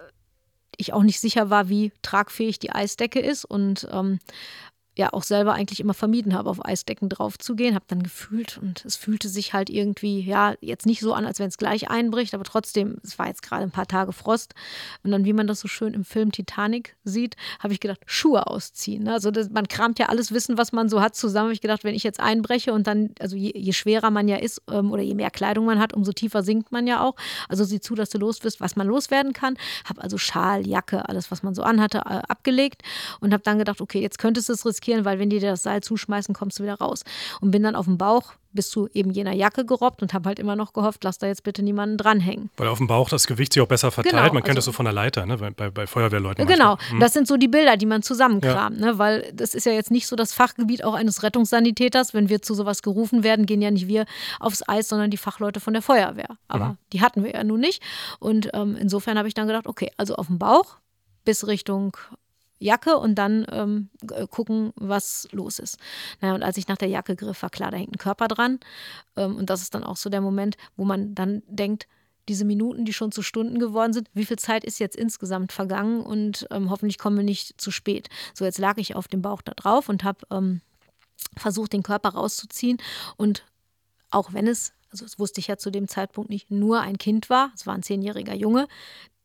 ich 0.79 0.95
auch 0.95 1.03
nicht 1.03 1.21
sicher 1.21 1.51
war, 1.51 1.69
wie 1.69 1.93
tragfähig 2.03 2.59
die 2.59 2.71
Eisdecke 2.71 3.21
ist. 3.21 3.45
Und 3.45 3.87
ähm, 3.93 4.21
ja 4.99 5.13
auch 5.13 5.23
selber 5.23 5.55
eigentlich 5.55 5.81
immer 5.81 5.95
vermieden 5.95 6.35
habe, 6.35 6.51
auf 6.51 6.65
Eisdecken 6.65 7.09
drauf 7.09 7.39
zu 7.39 7.55
gehen. 7.55 7.75
Habe 7.75 7.85
dann 7.87 8.03
gefühlt 8.03 8.59
und 8.59 8.85
es 8.85 8.97
fühlte 8.97 9.29
sich 9.29 9.53
halt 9.53 9.71
irgendwie, 9.71 10.21
ja, 10.21 10.55
jetzt 10.61 10.87
nicht 10.87 11.01
so 11.01 11.15
an, 11.15 11.25
als 11.25 11.39
wenn 11.39 11.49
es 11.49 11.57
gleich 11.57 11.89
einbricht, 11.89 12.35
aber 12.35 12.43
trotzdem, 12.45 12.99
es 13.05 13.19
war 13.19 13.29
jetzt 13.29 13.43
gerade 13.43 13.63
ein 13.63 13.71
paar 13.71 13.87
Tage 13.87 14.13
Frost. 14.13 14.55
Und 15.05 15.13
dann, 15.13 15.25
wie 15.25 15.33
man 15.33 15.47
das 15.47 15.61
so 15.61 15.69
schön 15.69 15.95
im 15.95 16.05
Film 16.05 16.33
Titanic 16.33 16.97
sieht, 17.05 17.37
habe 17.61 17.73
ich 17.73 17.81
gedacht, 17.81 18.01
Schuhe 18.07 18.49
ausziehen. 18.49 19.05
Ne? 19.05 19.13
Also 19.13 19.31
das, 19.31 19.51
man 19.51 19.69
kramt 19.69 20.01
ja 20.01 20.07
alles 20.07 20.33
Wissen, 20.33 20.59
was 20.59 20.73
man 20.73 20.89
so 20.89 21.01
hat, 21.01 21.15
zusammen. 21.15 21.47
Habe 21.47 21.55
ich 21.55 21.61
gedacht, 21.61 21.85
wenn 21.85 21.95
ich 21.95 22.03
jetzt 22.03 22.19
einbreche 22.19 22.73
und 22.73 22.89
dann, 22.89 23.11
also 23.21 23.37
je, 23.37 23.53
je 23.55 23.73
schwerer 23.73 24.11
man 24.11 24.27
ja 24.27 24.37
ist 24.37 24.63
ähm, 24.69 24.91
oder 24.91 25.03
je 25.03 25.15
mehr 25.15 25.31
Kleidung 25.31 25.67
man 25.67 25.79
hat, 25.79 25.93
umso 25.93 26.11
tiefer 26.11 26.43
sinkt 26.43 26.73
man 26.73 26.89
ja 26.89 27.05
auch. 27.05 27.15
Also 27.49 27.63
sieh 27.63 27.81
zu, 27.81 27.95
dass 27.95 28.11
du 28.11 28.19
los 28.19 28.41
bist, 28.41 28.61
was 28.61 28.75
man 28.75 28.89
loswerden 28.89 29.33
kann. 29.33 29.57
Habe 29.85 30.03
also 30.03 30.19
Schal, 30.19 30.67
Jacke, 30.67 31.09
alles, 31.09 31.31
was 31.31 31.45
man 31.45 31.55
so 31.55 31.63
anhatte, 31.63 31.99
äh, 31.99 32.23
abgelegt 32.29 32.83
und 33.21 33.33
habe 33.33 33.45
dann 33.45 33.59
gedacht, 33.59 33.81
okay, 33.81 34.01
jetzt 34.01 34.19
könntest 34.19 34.49
du 34.49 34.55
es 34.55 34.67
riskieren 34.67 34.88
riskieren, 34.89 35.05
weil 35.05 35.19
wenn 35.19 35.31
die 35.31 35.39
dir 35.39 35.51
das 35.51 35.63
Seil 35.63 35.83
zuschmeißen, 35.83 36.35
kommst 36.35 36.59
du 36.59 36.63
wieder 36.63 36.75
raus. 36.75 37.05
Und 37.41 37.51
bin 37.51 37.63
dann 37.63 37.75
auf 37.75 37.87
dem 37.87 37.99
Bauch 37.99 38.33
bis 38.51 38.71
zu 38.71 38.89
eben 38.95 39.11
jener 39.11 39.35
Jacke 39.35 39.67
gerobbt 39.67 40.01
und 40.03 40.15
habe 40.15 40.27
halt 40.27 40.39
immer 40.39 40.57
noch 40.57 40.73
gehofft, 40.73 41.05
lass 41.05 41.19
da 41.19 41.27
jetzt 41.27 41.45
bitte 41.45 41.63
niemanden 41.63 41.99
dranhängen. 41.99 42.51
Weil 42.57 42.69
auf 42.69 42.79
dem 42.79 42.87
Bauch 42.87 43.11
das 43.11 43.27
Gewicht 43.27 43.53
sich 43.53 43.63
auch 43.63 43.69
besser 43.69 43.91
verteilt. 43.91 44.15
Genau, 44.15 44.33
man 44.33 44.43
kennt 44.43 44.57
also, 44.57 44.57
das 44.57 44.65
so 44.65 44.73
von 44.73 44.87
der 44.87 44.95
Leiter, 44.95 45.27
ne? 45.27 45.37
bei, 45.37 45.71
bei 45.71 45.87
Feuerwehrleuten. 45.87 46.47
Genau, 46.47 46.77
mhm. 46.91 46.99
das 46.99 47.13
sind 47.13 47.29
so 47.29 47.37
die 47.37 47.47
Bilder, 47.47 47.77
die 47.77 47.87
man 47.87 48.03
zusammenkramt, 48.03 48.81
ja. 48.81 48.87
ne? 48.87 48.99
weil 48.99 49.31
das 49.35 49.55
ist 49.55 49.67
ja 49.67 49.73
jetzt 49.73 49.91
nicht 49.91 50.07
so 50.07 50.17
das 50.17 50.33
Fachgebiet 50.33 50.83
auch 50.83 50.95
eines 50.95 51.23
Rettungssanitäters. 51.23 52.15
Wenn 52.15 52.31
wir 52.31 52.41
zu 52.41 52.55
sowas 52.55 52.83
gerufen 52.83 53.23
werden, 53.23 53.45
gehen 53.45 53.61
ja 53.61 53.71
nicht 53.71 53.87
wir 53.87 54.07
aufs 54.41 54.67
Eis, 54.67 54.89
sondern 54.89 55.11
die 55.11 55.19
Fachleute 55.19 55.61
von 55.61 55.75
der 55.75 55.83
Feuerwehr. 55.83 56.39
Aber 56.49 56.71
mhm. 56.71 56.79
die 56.95 57.03
hatten 57.03 57.23
wir 57.23 57.35
ja 57.35 57.45
nun 57.45 57.61
nicht. 57.61 57.83
Und 58.19 58.49
ähm, 58.55 58.77
insofern 58.81 59.19
habe 59.19 59.29
ich 59.29 59.35
dann 59.35 59.47
gedacht, 59.47 59.67
okay, 59.67 59.91
also 59.99 60.17
auf 60.17 60.29
dem 60.29 60.39
Bauch 60.39 60.79
bis 61.25 61.47
Richtung 61.47 61.97
Jacke 62.59 62.97
und 62.97 63.15
dann 63.17 63.47
ähm, 63.51 63.89
äh, 64.13 64.27
gucken, 64.27 64.73
was 64.77 65.29
los 65.33 65.59
ist. 65.59 65.79
Naja, 66.21 66.35
und 66.35 66.43
als 66.43 66.57
ich 66.57 66.69
nach 66.69 66.77
der 66.77 66.89
Jacke 66.89 67.17
griff, 67.17 67.43
war 67.43 67.51
klar, 67.51 67.71
da 67.71 67.77
hängt 67.77 67.95
ein 67.95 67.99
Körper 67.99 68.29
dran. 68.29 68.61
Ähm, 69.17 69.37
und 69.37 69.51
das 69.51 69.63
ist 69.63 69.75
dann 69.75 69.85
auch 69.85 69.97
so 69.97 70.11
der 70.11 70.21
Moment, 70.21 70.57
wo 70.77 70.85
man 70.85 71.15
dann 71.15 71.43
denkt, 71.47 71.87
diese 72.29 72.45
Minuten, 72.45 72.85
die 72.85 72.93
schon 72.93 73.11
zu 73.11 73.23
Stunden 73.23 73.59
geworden 73.59 73.93
sind, 73.93 74.11
wie 74.13 74.27
viel 74.27 74.39
Zeit 74.39 74.65
ist 74.65 74.79
jetzt 74.79 74.97
insgesamt 74.97 75.53
vergangen 75.53 76.03
und 76.03 76.47
ähm, 76.51 76.71
hoffentlich 76.71 76.99
kommen 76.99 77.17
wir 77.17 77.25
nicht 77.25 77.61
zu 77.61 77.71
spät. 77.71 78.09
So, 78.35 78.45
jetzt 78.45 78.59
lag 78.59 78.77
ich 78.77 78.95
auf 78.95 79.09
dem 79.09 79.23
Bauch 79.23 79.41
da 79.43 79.53
drauf 79.53 79.89
und 79.89 80.05
habe 80.05 80.27
ähm, 80.31 80.61
versucht, 81.37 81.73
den 81.73 81.83
Körper 81.83 82.11
rauszuziehen. 82.11 82.79
Und 83.17 83.45
auch 84.11 84.33
wenn 84.33 84.47
es, 84.47 84.73
also 84.91 85.05
das 85.05 85.19
wusste 85.19 85.41
ich 85.41 85.47
ja 85.47 85.57
zu 85.57 85.71
dem 85.71 85.89
Zeitpunkt 85.89 86.31
nicht, 86.31 86.51
nur 86.51 86.81
ein 86.81 86.99
Kind 86.99 87.31
war, 87.31 87.51
es 87.55 87.67
war 87.67 87.75
ein 87.75 87.83
zehnjähriger 87.83 88.35
Junge, 88.35 88.69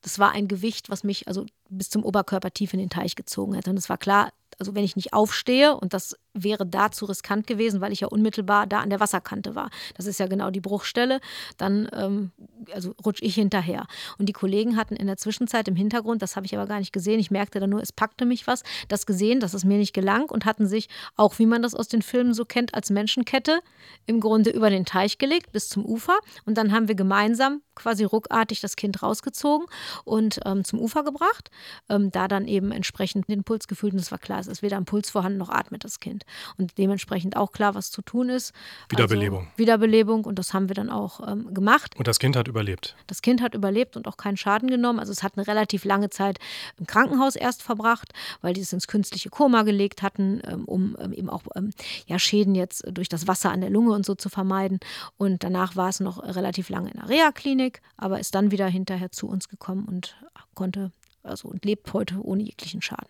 das 0.03 0.19
war 0.19 0.31
ein 0.31 0.47
Gewicht, 0.47 0.89
was 0.89 1.03
mich 1.03 1.27
also 1.27 1.45
bis 1.69 1.89
zum 1.89 2.03
Oberkörper 2.03 2.51
tief 2.51 2.73
in 2.73 2.79
den 2.79 2.89
Teich 2.89 3.15
gezogen 3.15 3.55
hätte. 3.55 3.69
Und 3.69 3.77
es 3.77 3.89
war 3.89 3.97
klar, 3.97 4.31
also 4.59 4.75
wenn 4.75 4.83
ich 4.83 4.95
nicht 4.95 5.13
aufstehe, 5.13 5.75
und 5.75 5.93
das 5.93 6.15
wäre 6.33 6.65
da 6.65 6.91
zu 6.91 7.05
riskant 7.05 7.47
gewesen, 7.47 7.81
weil 7.81 7.91
ich 7.91 8.01
ja 8.01 8.07
unmittelbar 8.07 8.67
da 8.67 8.79
an 8.79 8.89
der 8.89 8.99
Wasserkante 8.99 9.55
war. 9.55 9.69
Das 9.95 10.05
ist 10.05 10.19
ja 10.19 10.27
genau 10.27 10.49
die 10.49 10.61
Bruchstelle. 10.61 11.19
Dann 11.57 11.87
ähm, 11.93 12.31
also 12.73 12.95
rutsche 13.05 13.23
ich 13.23 13.35
hinterher. 13.35 13.85
Und 14.17 14.27
die 14.27 14.33
Kollegen 14.33 14.75
hatten 14.75 14.95
in 14.95 15.07
der 15.07 15.17
Zwischenzeit 15.17 15.67
im 15.67 15.75
Hintergrund, 15.75 16.21
das 16.21 16.35
habe 16.35 16.45
ich 16.45 16.55
aber 16.55 16.67
gar 16.67 16.79
nicht 16.79 16.93
gesehen, 16.93 17.19
ich 17.19 17.31
merkte 17.31 17.59
dann 17.59 17.69
nur, 17.69 17.81
es 17.81 17.91
packte 17.91 18.25
mich 18.25 18.47
was, 18.47 18.63
das 18.87 19.05
gesehen, 19.05 19.39
dass 19.39 19.53
es 19.53 19.63
mir 19.63 19.77
nicht 19.77 19.93
gelang 19.93 20.29
und 20.29 20.45
hatten 20.45 20.67
sich, 20.67 20.89
auch 21.15 21.37
wie 21.39 21.45
man 21.45 21.61
das 21.61 21.75
aus 21.75 21.87
den 21.87 22.01
Filmen 22.01 22.33
so 22.33 22.45
kennt, 22.45 22.73
als 22.73 22.89
Menschenkette 22.89 23.59
im 24.05 24.19
Grunde 24.19 24.49
über 24.49 24.69
den 24.69 24.85
Teich 24.85 25.17
gelegt 25.17 25.51
bis 25.51 25.69
zum 25.69 25.85
Ufer. 25.85 26.17
Und 26.45 26.57
dann 26.57 26.71
haben 26.71 26.87
wir 26.87 26.95
gemeinsam 26.95 27.61
quasi 27.75 28.03
ruckartig 28.03 28.61
das 28.61 28.75
Kind 28.75 29.03
rausgezogen 29.03 29.67
und 30.03 30.39
ähm, 30.45 30.63
zum 30.63 30.79
Ufer 30.79 31.03
gebracht. 31.03 31.51
Ähm, 31.89 32.11
da 32.11 32.27
dann 32.27 32.47
eben 32.47 32.71
entsprechend 32.71 33.29
den 33.29 33.43
Puls 33.43 33.67
gefühlt 33.67 33.93
und 33.93 33.99
es 33.99 34.11
war 34.11 34.19
klar, 34.19 34.39
es 34.39 34.47
ist 34.47 34.61
weder 34.61 34.77
ein 34.77 34.85
Puls 34.85 35.09
vorhanden 35.09 35.37
noch 35.37 35.49
atmet 35.49 35.83
das 35.83 35.99
Kind 35.99 36.22
und 36.57 36.77
dementsprechend 36.77 37.37
auch 37.37 37.51
klar, 37.51 37.75
was 37.75 37.91
zu 37.91 38.01
tun 38.01 38.29
ist. 38.29 38.53
Wiederbelebung. 38.89 39.39
Also 39.41 39.57
Wiederbelebung 39.57 40.25
und 40.25 40.39
das 40.39 40.53
haben 40.53 40.69
wir 40.69 40.75
dann 40.75 40.89
auch 40.89 41.27
ähm, 41.27 41.53
gemacht. 41.53 41.95
Und 41.97 42.07
das 42.07 42.19
Kind 42.19 42.35
hat 42.35 42.47
überlebt. 42.47 42.95
Das 43.07 43.21
Kind 43.21 43.41
hat 43.41 43.55
überlebt 43.55 43.97
und 43.97 44.07
auch 44.07 44.17
keinen 44.17 44.37
Schaden 44.37 44.69
genommen. 44.69 44.99
Also 44.99 45.11
es 45.11 45.23
hat 45.23 45.33
eine 45.37 45.47
relativ 45.47 45.85
lange 45.85 46.09
Zeit 46.09 46.39
im 46.77 46.87
Krankenhaus 46.87 47.35
erst 47.35 47.63
verbracht, 47.63 48.13
weil 48.41 48.53
die 48.53 48.61
es 48.61 48.73
ins 48.73 48.87
künstliche 48.87 49.29
Koma 49.29 49.63
gelegt 49.63 50.01
hatten, 50.01 50.41
ähm, 50.47 50.65
um 50.65 50.95
ähm, 50.99 51.13
eben 51.13 51.29
auch 51.29 51.43
ähm, 51.55 51.71
ja, 52.07 52.19
Schäden 52.19 52.55
jetzt 52.55 52.83
durch 52.91 53.09
das 53.09 53.27
Wasser 53.27 53.51
an 53.51 53.61
der 53.61 53.69
Lunge 53.69 53.93
und 53.93 54.05
so 54.05 54.15
zu 54.15 54.29
vermeiden. 54.29 54.79
Und 55.17 55.43
danach 55.43 55.75
war 55.75 55.89
es 55.89 55.99
noch 55.99 56.23
relativ 56.23 56.69
lange 56.69 56.91
in 56.91 56.99
der 56.99 57.09
Reha-Klinik, 57.09 57.81
aber 57.97 58.19
ist 58.19 58.35
dann 58.35 58.51
wieder 58.51 58.67
hinterher 58.67 59.11
zu 59.11 59.27
uns 59.27 59.49
gekommen 59.49 59.85
und 59.85 60.15
konnte 60.55 60.91
also 61.23 61.47
und 61.47 61.63
lebt 61.65 61.93
heute 61.93 62.21
ohne 62.21 62.43
jeglichen 62.43 62.81
Schaden. 62.81 63.07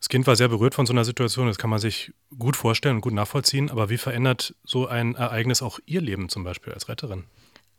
Das 0.00 0.08
Kind 0.08 0.26
war 0.26 0.36
sehr 0.36 0.48
berührt 0.48 0.74
von 0.74 0.86
so 0.86 0.92
einer 0.92 1.04
Situation, 1.04 1.48
das 1.48 1.58
kann 1.58 1.70
man 1.70 1.80
sich 1.80 2.12
gut 2.38 2.56
vorstellen 2.56 2.96
und 2.96 3.00
gut 3.00 3.14
nachvollziehen. 3.14 3.70
Aber 3.70 3.90
wie 3.90 3.98
verändert 3.98 4.54
so 4.64 4.86
ein 4.86 5.14
Ereignis 5.14 5.62
auch 5.62 5.80
Ihr 5.86 6.00
Leben 6.00 6.28
zum 6.28 6.44
Beispiel 6.44 6.72
als 6.72 6.88
Retterin? 6.88 7.24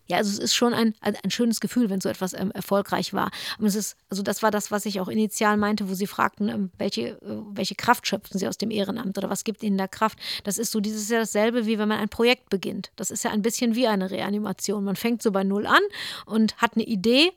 Ja, 0.09 0.17
also 0.17 0.31
es 0.31 0.39
ist 0.39 0.55
schon 0.55 0.73
ein, 0.73 0.95
ein 1.01 1.29
schönes 1.29 1.59
Gefühl, 1.59 1.91
wenn 1.91 2.01
so 2.01 2.09
etwas 2.09 2.33
ähm, 2.33 2.49
erfolgreich 2.51 3.13
war. 3.13 3.29
Aber 3.59 3.67
es 3.67 3.75
ist, 3.75 3.95
also 4.09 4.23
das 4.23 4.41
war 4.41 4.49
das, 4.49 4.71
was 4.71 4.87
ich 4.87 4.99
auch 4.99 5.07
initial 5.07 5.55
meinte, 5.55 5.87
wo 5.87 5.93
Sie 5.93 6.07
fragten, 6.07 6.49
ähm, 6.49 6.71
welche, 6.79 7.09
äh, 7.21 7.41
welche 7.51 7.75
Kraft 7.75 8.07
schöpfen 8.07 8.39
Sie 8.39 8.47
aus 8.47 8.57
dem 8.57 8.71
Ehrenamt 8.71 9.19
oder 9.19 9.29
was 9.29 9.43
gibt 9.43 9.61
Ihnen 9.61 9.77
da 9.77 9.87
Kraft? 9.87 10.17
Das 10.43 10.57
ist 10.57 10.71
so 10.71 10.79
dieses 10.79 11.09
ja 11.09 11.19
dasselbe, 11.19 11.67
wie 11.67 11.77
wenn 11.77 11.87
man 11.87 11.99
ein 11.99 12.09
Projekt 12.09 12.49
beginnt. 12.49 12.91
Das 12.95 13.11
ist 13.11 13.23
ja 13.23 13.29
ein 13.29 13.43
bisschen 13.43 13.75
wie 13.75 13.85
eine 13.85 14.09
Reanimation. 14.09 14.83
Man 14.83 14.95
fängt 14.95 15.21
so 15.21 15.31
bei 15.31 15.43
Null 15.43 15.67
an 15.67 15.83
und 16.25 16.57
hat 16.57 16.71
eine 16.73 16.85
Idee, 16.85 17.31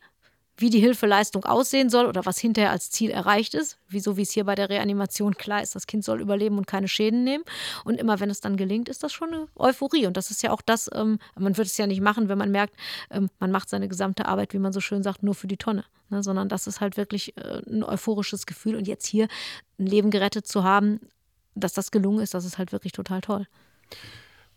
wie 0.56 0.71
die 0.71 0.80
Hilfeleistung 0.80 1.44
aussehen 1.44 1.90
soll 1.90 2.06
oder 2.06 2.26
was 2.26 2.38
hinterher 2.38 2.71
als 2.71 2.90
Ziel 2.90 3.11
erreicht 3.11 3.54
ist. 3.54 3.78
Wieso, 3.88 4.16
wie 4.16 4.23
es 4.23 4.30
hier 4.30 4.44
bei 4.44 4.54
der 4.54 4.68
Reanimation 4.68 5.35
klar 5.35 5.62
ist, 5.62 5.75
das 5.75 5.87
Kind 5.87 6.04
soll 6.04 6.21
überleben 6.21 6.59
und 6.59 6.66
keine 6.66 6.88
Schäden 6.88 7.25
nehmen. 7.25 7.44
Und 7.85 7.99
immer 7.99 8.21
wenn 8.21 8.30
es 8.30 8.40
dann 8.40 8.56
gelingt, 8.56 8.88
ist 8.88 9.02
das 9.02 9.12
schon 9.12 9.32
eine 9.32 9.49
Euphorie. 9.56 10.06
Und 10.06 10.16
das 10.16 10.30
ist 10.30 10.42
ja 10.42 10.50
auch 10.50 10.61
das, 10.61 10.90
ähm, 10.94 11.18
man 11.38 11.56
wird 11.56 11.66
es 11.66 11.76
ja 11.78 11.87
nicht 11.87 12.00
machen, 12.00 12.28
wenn 12.28 12.38
man 12.38 12.50
merkt, 12.50 12.75
ähm, 13.11 13.28
man 13.38 13.50
macht 13.50 13.68
seine 13.68 13.88
gesamte 13.88 14.26
Arbeit, 14.26 14.52
wie 14.52 14.59
man 14.59 14.73
so 14.73 14.80
schön 14.80 15.02
sagt, 15.02 15.23
nur 15.23 15.35
für 15.35 15.47
die 15.47 15.56
Tonne. 15.56 15.85
Ne? 16.11 16.23
Sondern 16.23 16.49
das 16.49 16.66
ist 16.66 16.80
halt 16.80 16.97
wirklich 16.97 17.37
äh, 17.38 17.62
ein 17.66 17.82
euphorisches 17.82 18.47
Gefühl. 18.47 18.76
Und 18.76 18.87
jetzt 18.87 19.06
hier 19.06 19.28
ein 19.78 19.87
Leben 19.87 20.11
gerettet 20.11 20.47
zu 20.47 20.64
haben, 20.64 21.00
dass 21.54 21.73
das 21.73 21.90
gelungen 21.90 22.21
ist, 22.21 22.35
das 22.35 22.44
ist 22.44 22.59
halt 22.59 22.73
wirklich 22.73 22.92
total 22.92 23.21
toll. 23.21 23.47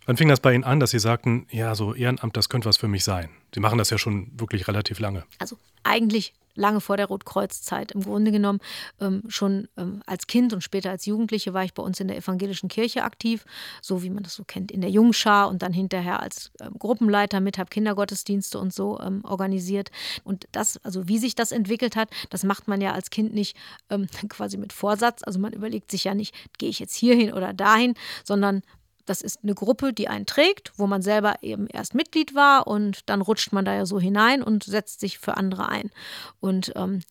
Wann 0.05 0.17
fing 0.17 0.29
das 0.29 0.39
bei 0.39 0.53
Ihnen 0.53 0.63
an, 0.63 0.79
dass 0.79 0.91
Sie 0.91 0.99
sagten, 0.99 1.47
ja, 1.49 1.73
so 1.75 1.93
Ehrenamt, 1.93 2.37
das 2.37 2.49
könnte 2.49 2.67
was 2.67 2.77
für 2.77 2.87
mich 2.87 3.03
sein? 3.03 3.29
Sie 3.53 3.59
machen 3.59 3.77
das 3.77 3.89
ja 3.89 3.97
schon 3.97 4.31
wirklich 4.39 4.67
relativ 4.67 4.99
lange. 4.99 5.23
Also 5.39 5.57
eigentlich 5.83 6.33
lange 6.55 6.81
vor 6.81 6.97
der 6.97 7.07
Rotkreuz-Zeit. 7.07 7.91
Im 7.91 8.01
Grunde 8.01 8.31
genommen 8.31 8.59
ähm, 8.99 9.23
schon 9.27 9.67
ähm, 9.77 10.01
als 10.05 10.27
Kind 10.27 10.53
und 10.53 10.61
später 10.61 10.89
als 10.89 11.05
Jugendliche 11.05 11.53
war 11.53 11.63
ich 11.63 11.73
bei 11.73 11.83
uns 11.83 11.99
in 11.99 12.07
der 12.07 12.17
evangelischen 12.17 12.69
Kirche 12.69 13.03
aktiv, 13.03 13.45
so 13.81 14.03
wie 14.03 14.09
man 14.09 14.23
das 14.23 14.35
so 14.35 14.43
kennt, 14.43 14.71
in 14.71 14.81
der 14.81 14.89
Jungschar 14.89 15.49
und 15.49 15.61
dann 15.61 15.73
hinterher 15.73 16.21
als 16.21 16.51
ähm, 16.61 16.73
Gruppenleiter 16.79 17.41
mit, 17.41 17.57
habe 17.57 17.69
Kindergottesdienste 17.69 18.57
und 18.57 18.73
so 18.73 18.99
ähm, 19.01 19.21
organisiert. 19.25 19.91
Und 20.23 20.47
das, 20.51 20.77
also 20.83 21.07
wie 21.07 21.17
sich 21.17 21.35
das 21.35 21.51
entwickelt 21.51 21.95
hat, 21.95 22.09
das 22.29 22.43
macht 22.43 22.67
man 22.67 22.81
ja 22.81 22.93
als 22.93 23.09
Kind 23.09 23.33
nicht 23.33 23.57
ähm, 23.89 24.07
quasi 24.29 24.57
mit 24.57 24.73
Vorsatz. 24.73 25.23
Also 25.23 25.39
man 25.39 25.53
überlegt 25.53 25.91
sich 25.91 26.05
ja 26.05 26.15
nicht, 26.15 26.33
gehe 26.57 26.69
ich 26.69 26.79
jetzt 26.79 26.95
hierhin 26.95 27.33
oder 27.33 27.53
dahin, 27.53 27.95
sondern 28.23 28.61
das 29.05 29.21
ist 29.21 29.43
eine 29.43 29.55
Gruppe, 29.55 29.93
die 29.93 30.07
einen 30.07 30.25
trägt, 30.25 30.73
wo 30.77 30.87
man 30.87 31.01
selber 31.01 31.35
eben 31.41 31.67
erst 31.67 31.95
Mitglied 31.95 32.35
war 32.35 32.67
und 32.67 33.09
dann 33.09 33.21
rutscht 33.21 33.53
man 33.53 33.65
da 33.65 33.73
ja 33.73 33.85
so 33.85 33.99
hinein 33.99 34.43
und 34.43 34.63
setzt 34.63 34.99
sich 34.99 35.19
für 35.19 35.37
andere 35.37 35.69
ein. 35.69 35.91
Und 36.39 36.71
ähm, 36.75 37.01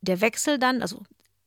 der 0.00 0.20
Wechsel 0.20 0.58
dann, 0.58 0.82
also 0.82 1.02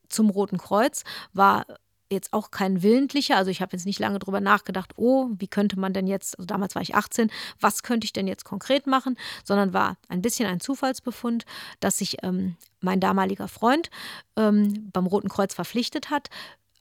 zum 0.09 0.29
Roten 0.29 0.57
Kreuz, 0.57 1.03
war 1.33 1.65
jetzt 2.09 2.33
auch 2.33 2.51
kein 2.51 2.83
willentlicher. 2.83 3.35
Also 3.35 3.51
ich 3.51 3.61
habe 3.61 3.73
jetzt 3.73 3.85
nicht 3.85 3.99
lange 3.99 4.19
darüber 4.19 4.39
nachgedacht, 4.39 4.93
oh, 4.95 5.29
wie 5.37 5.47
könnte 5.47 5.79
man 5.79 5.93
denn 5.93 6.07
jetzt, 6.07 6.37
also 6.37 6.45
damals 6.45 6.75
war 6.75 6.81
ich 6.81 6.95
18, 6.95 7.29
was 7.59 7.83
könnte 7.83 8.05
ich 8.05 8.13
denn 8.13 8.27
jetzt 8.27 8.45
konkret 8.45 8.87
machen, 8.87 9.17
sondern 9.43 9.73
war 9.73 9.97
ein 10.07 10.21
bisschen 10.21 10.47
ein 10.47 10.59
Zufallsbefund, 10.59 11.45
dass 11.79 11.97
sich 11.97 12.17
ähm, 12.23 12.55
mein 12.79 12.99
damaliger 12.99 13.47
Freund 13.47 13.89
ähm, 14.35 14.89
beim 14.93 15.05
Roten 15.05 15.29
Kreuz 15.29 15.53
verpflichtet 15.53 16.09
hat, 16.09 16.29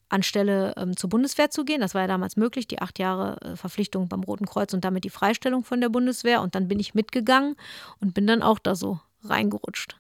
anstelle 0.08 0.75
ähm, 0.76 0.96
zur 0.96 1.10
Bundeswehr 1.10 1.50
zu 1.50 1.64
gehen. 1.64 1.80
Das 1.80 1.94
war 1.94 2.02
ja 2.02 2.06
damals 2.06 2.36
möglich, 2.36 2.66
die 2.68 2.80
acht 2.80 2.98
Jahre 2.98 3.40
äh, 3.40 3.56
Verpflichtung 3.56 4.08
beim 4.08 4.22
Roten 4.22 4.46
Kreuz 4.46 4.72
und 4.72 4.84
damit 4.84 5.04
die 5.04 5.10
Freistellung 5.10 5.64
von 5.64 5.80
der 5.80 5.88
Bundeswehr. 5.88 6.42
Und 6.42 6.54
dann 6.54 6.68
bin 6.68 6.78
ich 6.78 6.94
mitgegangen 6.94 7.56
und 8.00 8.14
bin 8.14 8.26
dann 8.26 8.42
auch 8.42 8.58
da 8.58 8.75
so 8.75 9.00
reingerutscht. 9.25 9.96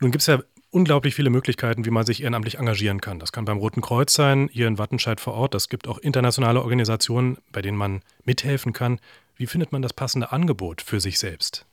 Nun 0.00 0.10
gibt 0.10 0.22
es 0.22 0.26
ja 0.26 0.40
unglaublich 0.70 1.14
viele 1.14 1.30
Möglichkeiten, 1.30 1.84
wie 1.84 1.90
man 1.90 2.06
sich 2.06 2.22
ehrenamtlich 2.22 2.58
engagieren 2.58 3.00
kann. 3.00 3.18
Das 3.18 3.32
kann 3.32 3.44
beim 3.44 3.58
Roten 3.58 3.80
Kreuz 3.80 4.14
sein, 4.14 4.48
hier 4.52 4.66
in 4.66 4.78
Wattenscheid 4.78 5.20
vor 5.20 5.34
Ort. 5.34 5.54
Es 5.54 5.68
gibt 5.68 5.88
auch 5.88 5.98
internationale 5.98 6.62
Organisationen, 6.62 7.38
bei 7.52 7.62
denen 7.62 7.76
man 7.76 8.02
mithelfen 8.24 8.72
kann. 8.72 9.00
Wie 9.36 9.46
findet 9.46 9.72
man 9.72 9.82
das 9.82 9.92
passende 9.92 10.32
Angebot 10.32 10.82
für 10.82 11.00
sich 11.00 11.18
selbst? 11.18 11.66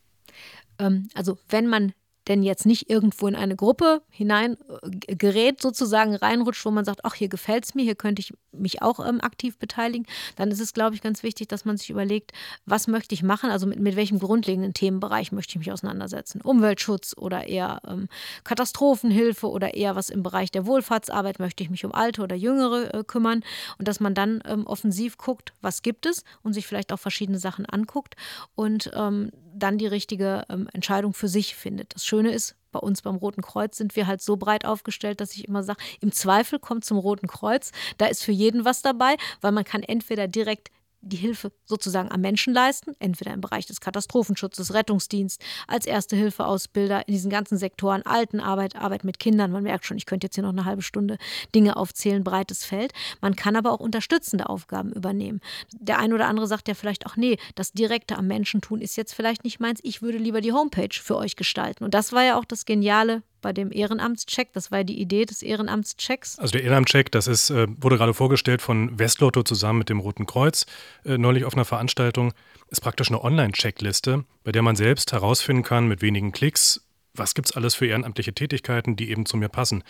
Ähm, 0.79 1.09
also 1.13 1.37
wenn 1.49 1.67
man 1.67 1.93
denn 2.27 2.43
jetzt 2.43 2.65
nicht 2.65 2.89
irgendwo 2.89 3.27
in 3.27 3.35
eine 3.35 3.55
Gruppe 3.55 4.01
hinein 4.09 4.57
äh, 4.81 5.15
gerät, 5.15 5.61
sozusagen 5.61 6.15
reinrutscht, 6.15 6.65
wo 6.65 6.71
man 6.71 6.85
sagt, 6.85 7.05
ach, 7.05 7.13
hier 7.13 7.29
gefällt 7.29 7.65
es 7.65 7.75
mir, 7.75 7.83
hier 7.83 7.95
könnte 7.95 8.19
ich 8.21 8.33
mich 8.51 8.81
auch 8.81 9.05
ähm, 9.05 9.21
aktiv 9.21 9.57
beteiligen, 9.57 10.05
dann 10.35 10.51
ist 10.51 10.59
es, 10.59 10.73
glaube 10.73 10.95
ich, 10.95 11.01
ganz 11.01 11.23
wichtig, 11.23 11.47
dass 11.47 11.65
man 11.65 11.77
sich 11.77 11.89
überlegt, 11.89 12.31
was 12.65 12.87
möchte 12.87 13.13
ich 13.15 13.23
machen, 13.23 13.49
also 13.49 13.67
mit, 13.67 13.79
mit 13.79 13.95
welchem 13.95 14.19
grundlegenden 14.19 14.73
Themenbereich 14.73 15.31
möchte 15.31 15.51
ich 15.51 15.59
mich 15.59 15.71
auseinandersetzen. 15.71 16.41
Umweltschutz 16.41 17.15
oder 17.17 17.47
eher 17.47 17.81
ähm, 17.87 18.07
Katastrophenhilfe 18.43 19.49
oder 19.49 19.73
eher 19.73 19.95
was 19.95 20.09
im 20.09 20.23
Bereich 20.23 20.51
der 20.51 20.65
Wohlfahrtsarbeit, 20.65 21.39
möchte 21.39 21.63
ich 21.63 21.69
mich 21.69 21.85
um 21.85 21.93
Alte 21.93 22.21
oder 22.21 22.35
Jüngere 22.35 22.93
äh, 22.93 23.03
kümmern? 23.03 23.43
Und 23.77 23.87
dass 23.87 23.99
man 23.99 24.13
dann 24.13 24.41
ähm, 24.45 24.65
offensiv 24.67 25.17
guckt, 25.17 25.53
was 25.61 25.81
gibt 25.81 26.05
es? 26.05 26.23
Und 26.43 26.53
sich 26.53 26.67
vielleicht 26.67 26.91
auch 26.91 26.99
verschiedene 26.99 27.39
Sachen 27.39 27.65
anguckt. 27.65 28.15
Und 28.55 28.91
ähm, 28.95 29.31
dann 29.57 29.77
die 29.77 29.87
richtige 29.87 30.45
ähm, 30.49 30.69
Entscheidung 30.73 31.13
für 31.13 31.27
sich 31.27 31.55
findet. 31.55 31.95
Das 31.95 32.05
Schöne 32.05 32.31
ist, 32.31 32.55
bei 32.71 32.79
uns 32.79 33.01
beim 33.01 33.15
Roten 33.15 33.41
Kreuz 33.41 33.77
sind 33.77 33.95
wir 33.95 34.07
halt 34.07 34.21
so 34.21 34.37
breit 34.37 34.65
aufgestellt, 34.65 35.21
dass 35.21 35.33
ich 35.33 35.47
immer 35.47 35.63
sage, 35.63 35.79
im 36.01 36.11
Zweifel 36.11 36.59
kommt 36.59 36.85
zum 36.85 36.97
Roten 36.97 37.27
Kreuz, 37.27 37.71
da 37.97 38.05
ist 38.05 38.23
für 38.23 38.31
jeden 38.31 38.65
was 38.65 38.81
dabei, 38.81 39.15
weil 39.41 39.51
man 39.51 39.63
kann 39.63 39.83
entweder 39.83 40.27
direkt 40.27 40.69
die 41.07 41.17
Hilfe 41.17 41.51
sozusagen 41.65 42.11
am 42.11 42.21
Menschen 42.21 42.53
leisten, 42.53 42.93
entweder 42.99 43.33
im 43.33 43.41
Bereich 43.41 43.65
des 43.65 43.81
Katastrophenschutzes, 43.81 44.73
Rettungsdienst, 44.73 45.41
als 45.67 45.85
Erste-Hilfe-Ausbilder 45.85 47.07
in 47.07 47.13
diesen 47.13 47.29
ganzen 47.29 47.57
Sektoren, 47.57 48.03
Altenarbeit, 48.03 48.75
Arbeit 48.75 49.03
mit 49.03 49.19
Kindern. 49.19 49.51
Man 49.51 49.63
merkt 49.63 49.85
schon, 49.85 49.97
ich 49.97 50.05
könnte 50.05 50.27
jetzt 50.27 50.35
hier 50.35 50.43
noch 50.43 50.51
eine 50.51 50.65
halbe 50.65 50.81
Stunde 50.81 51.17
Dinge 51.55 51.77
aufzählen, 51.77 52.23
breites 52.23 52.63
Feld. 52.63 52.93
Man 53.21 53.35
kann 53.35 53.55
aber 53.55 53.71
auch 53.71 53.79
unterstützende 53.79 54.49
Aufgaben 54.49 54.91
übernehmen. 54.91 55.41
Der 55.73 55.99
ein 55.99 56.13
oder 56.13 56.27
andere 56.27 56.47
sagt 56.47 56.67
ja 56.67 56.73
vielleicht 56.73 57.05
auch, 57.05 57.15
nee, 57.15 57.37
das 57.55 57.71
Direkte 57.71 58.17
am 58.17 58.27
Menschen 58.27 58.61
tun 58.61 58.81
ist 58.81 58.97
jetzt 58.97 59.13
vielleicht 59.13 59.43
nicht 59.43 59.59
meins. 59.59 59.79
Ich 59.83 60.01
würde 60.01 60.17
lieber 60.17 60.41
die 60.41 60.53
Homepage 60.53 60.89
für 60.91 61.15
euch 61.17 61.35
gestalten. 61.35 61.83
Und 61.83 61.93
das 61.93 62.11
war 62.13 62.23
ja 62.23 62.37
auch 62.37 62.45
das 62.45 62.65
Geniale 62.65 63.23
bei 63.47 63.53
dem 63.53 63.71
Ehrenamtscheck. 63.71 64.51
Das 64.51 64.71
war 64.71 64.83
die 64.83 64.99
Idee 64.99 65.23
des 65.23 65.41
Ehrenamtschecks. 65.41 66.37
Also 66.37 66.51
der 66.51 66.63
Ehrenamtscheck, 66.63 67.09
das 67.13 67.27
ist, 67.27 67.49
äh, 67.49 67.65
wurde 67.77 67.95
gerade 67.95 68.13
vorgestellt 68.13 68.61
von 68.61 68.99
Westlotto 68.99 69.41
zusammen 69.43 69.79
mit 69.79 69.87
dem 69.87 70.01
Roten 70.01 70.25
Kreuz 70.25 70.65
äh, 71.05 71.17
neulich 71.17 71.45
auf 71.45 71.53
einer 71.53 71.63
Veranstaltung. 71.63 72.33
Ist 72.69 72.81
praktisch 72.81 73.07
eine 73.07 73.23
Online-Checkliste, 73.23 74.25
bei 74.43 74.51
der 74.51 74.63
man 74.63 74.75
selbst 74.75 75.13
herausfinden 75.13 75.63
kann, 75.63 75.87
mit 75.87 76.01
wenigen 76.01 76.33
Klicks, 76.33 76.85
was 77.13 77.35
gibt 77.35 77.47
es 77.47 77.55
alles 77.55 77.73
für 77.73 77.85
ehrenamtliche 77.85 78.33
Tätigkeiten, 78.33 78.97
die 78.97 79.09
eben 79.11 79.25
zu 79.25 79.37
mir 79.37 79.47
passen. 79.47 79.81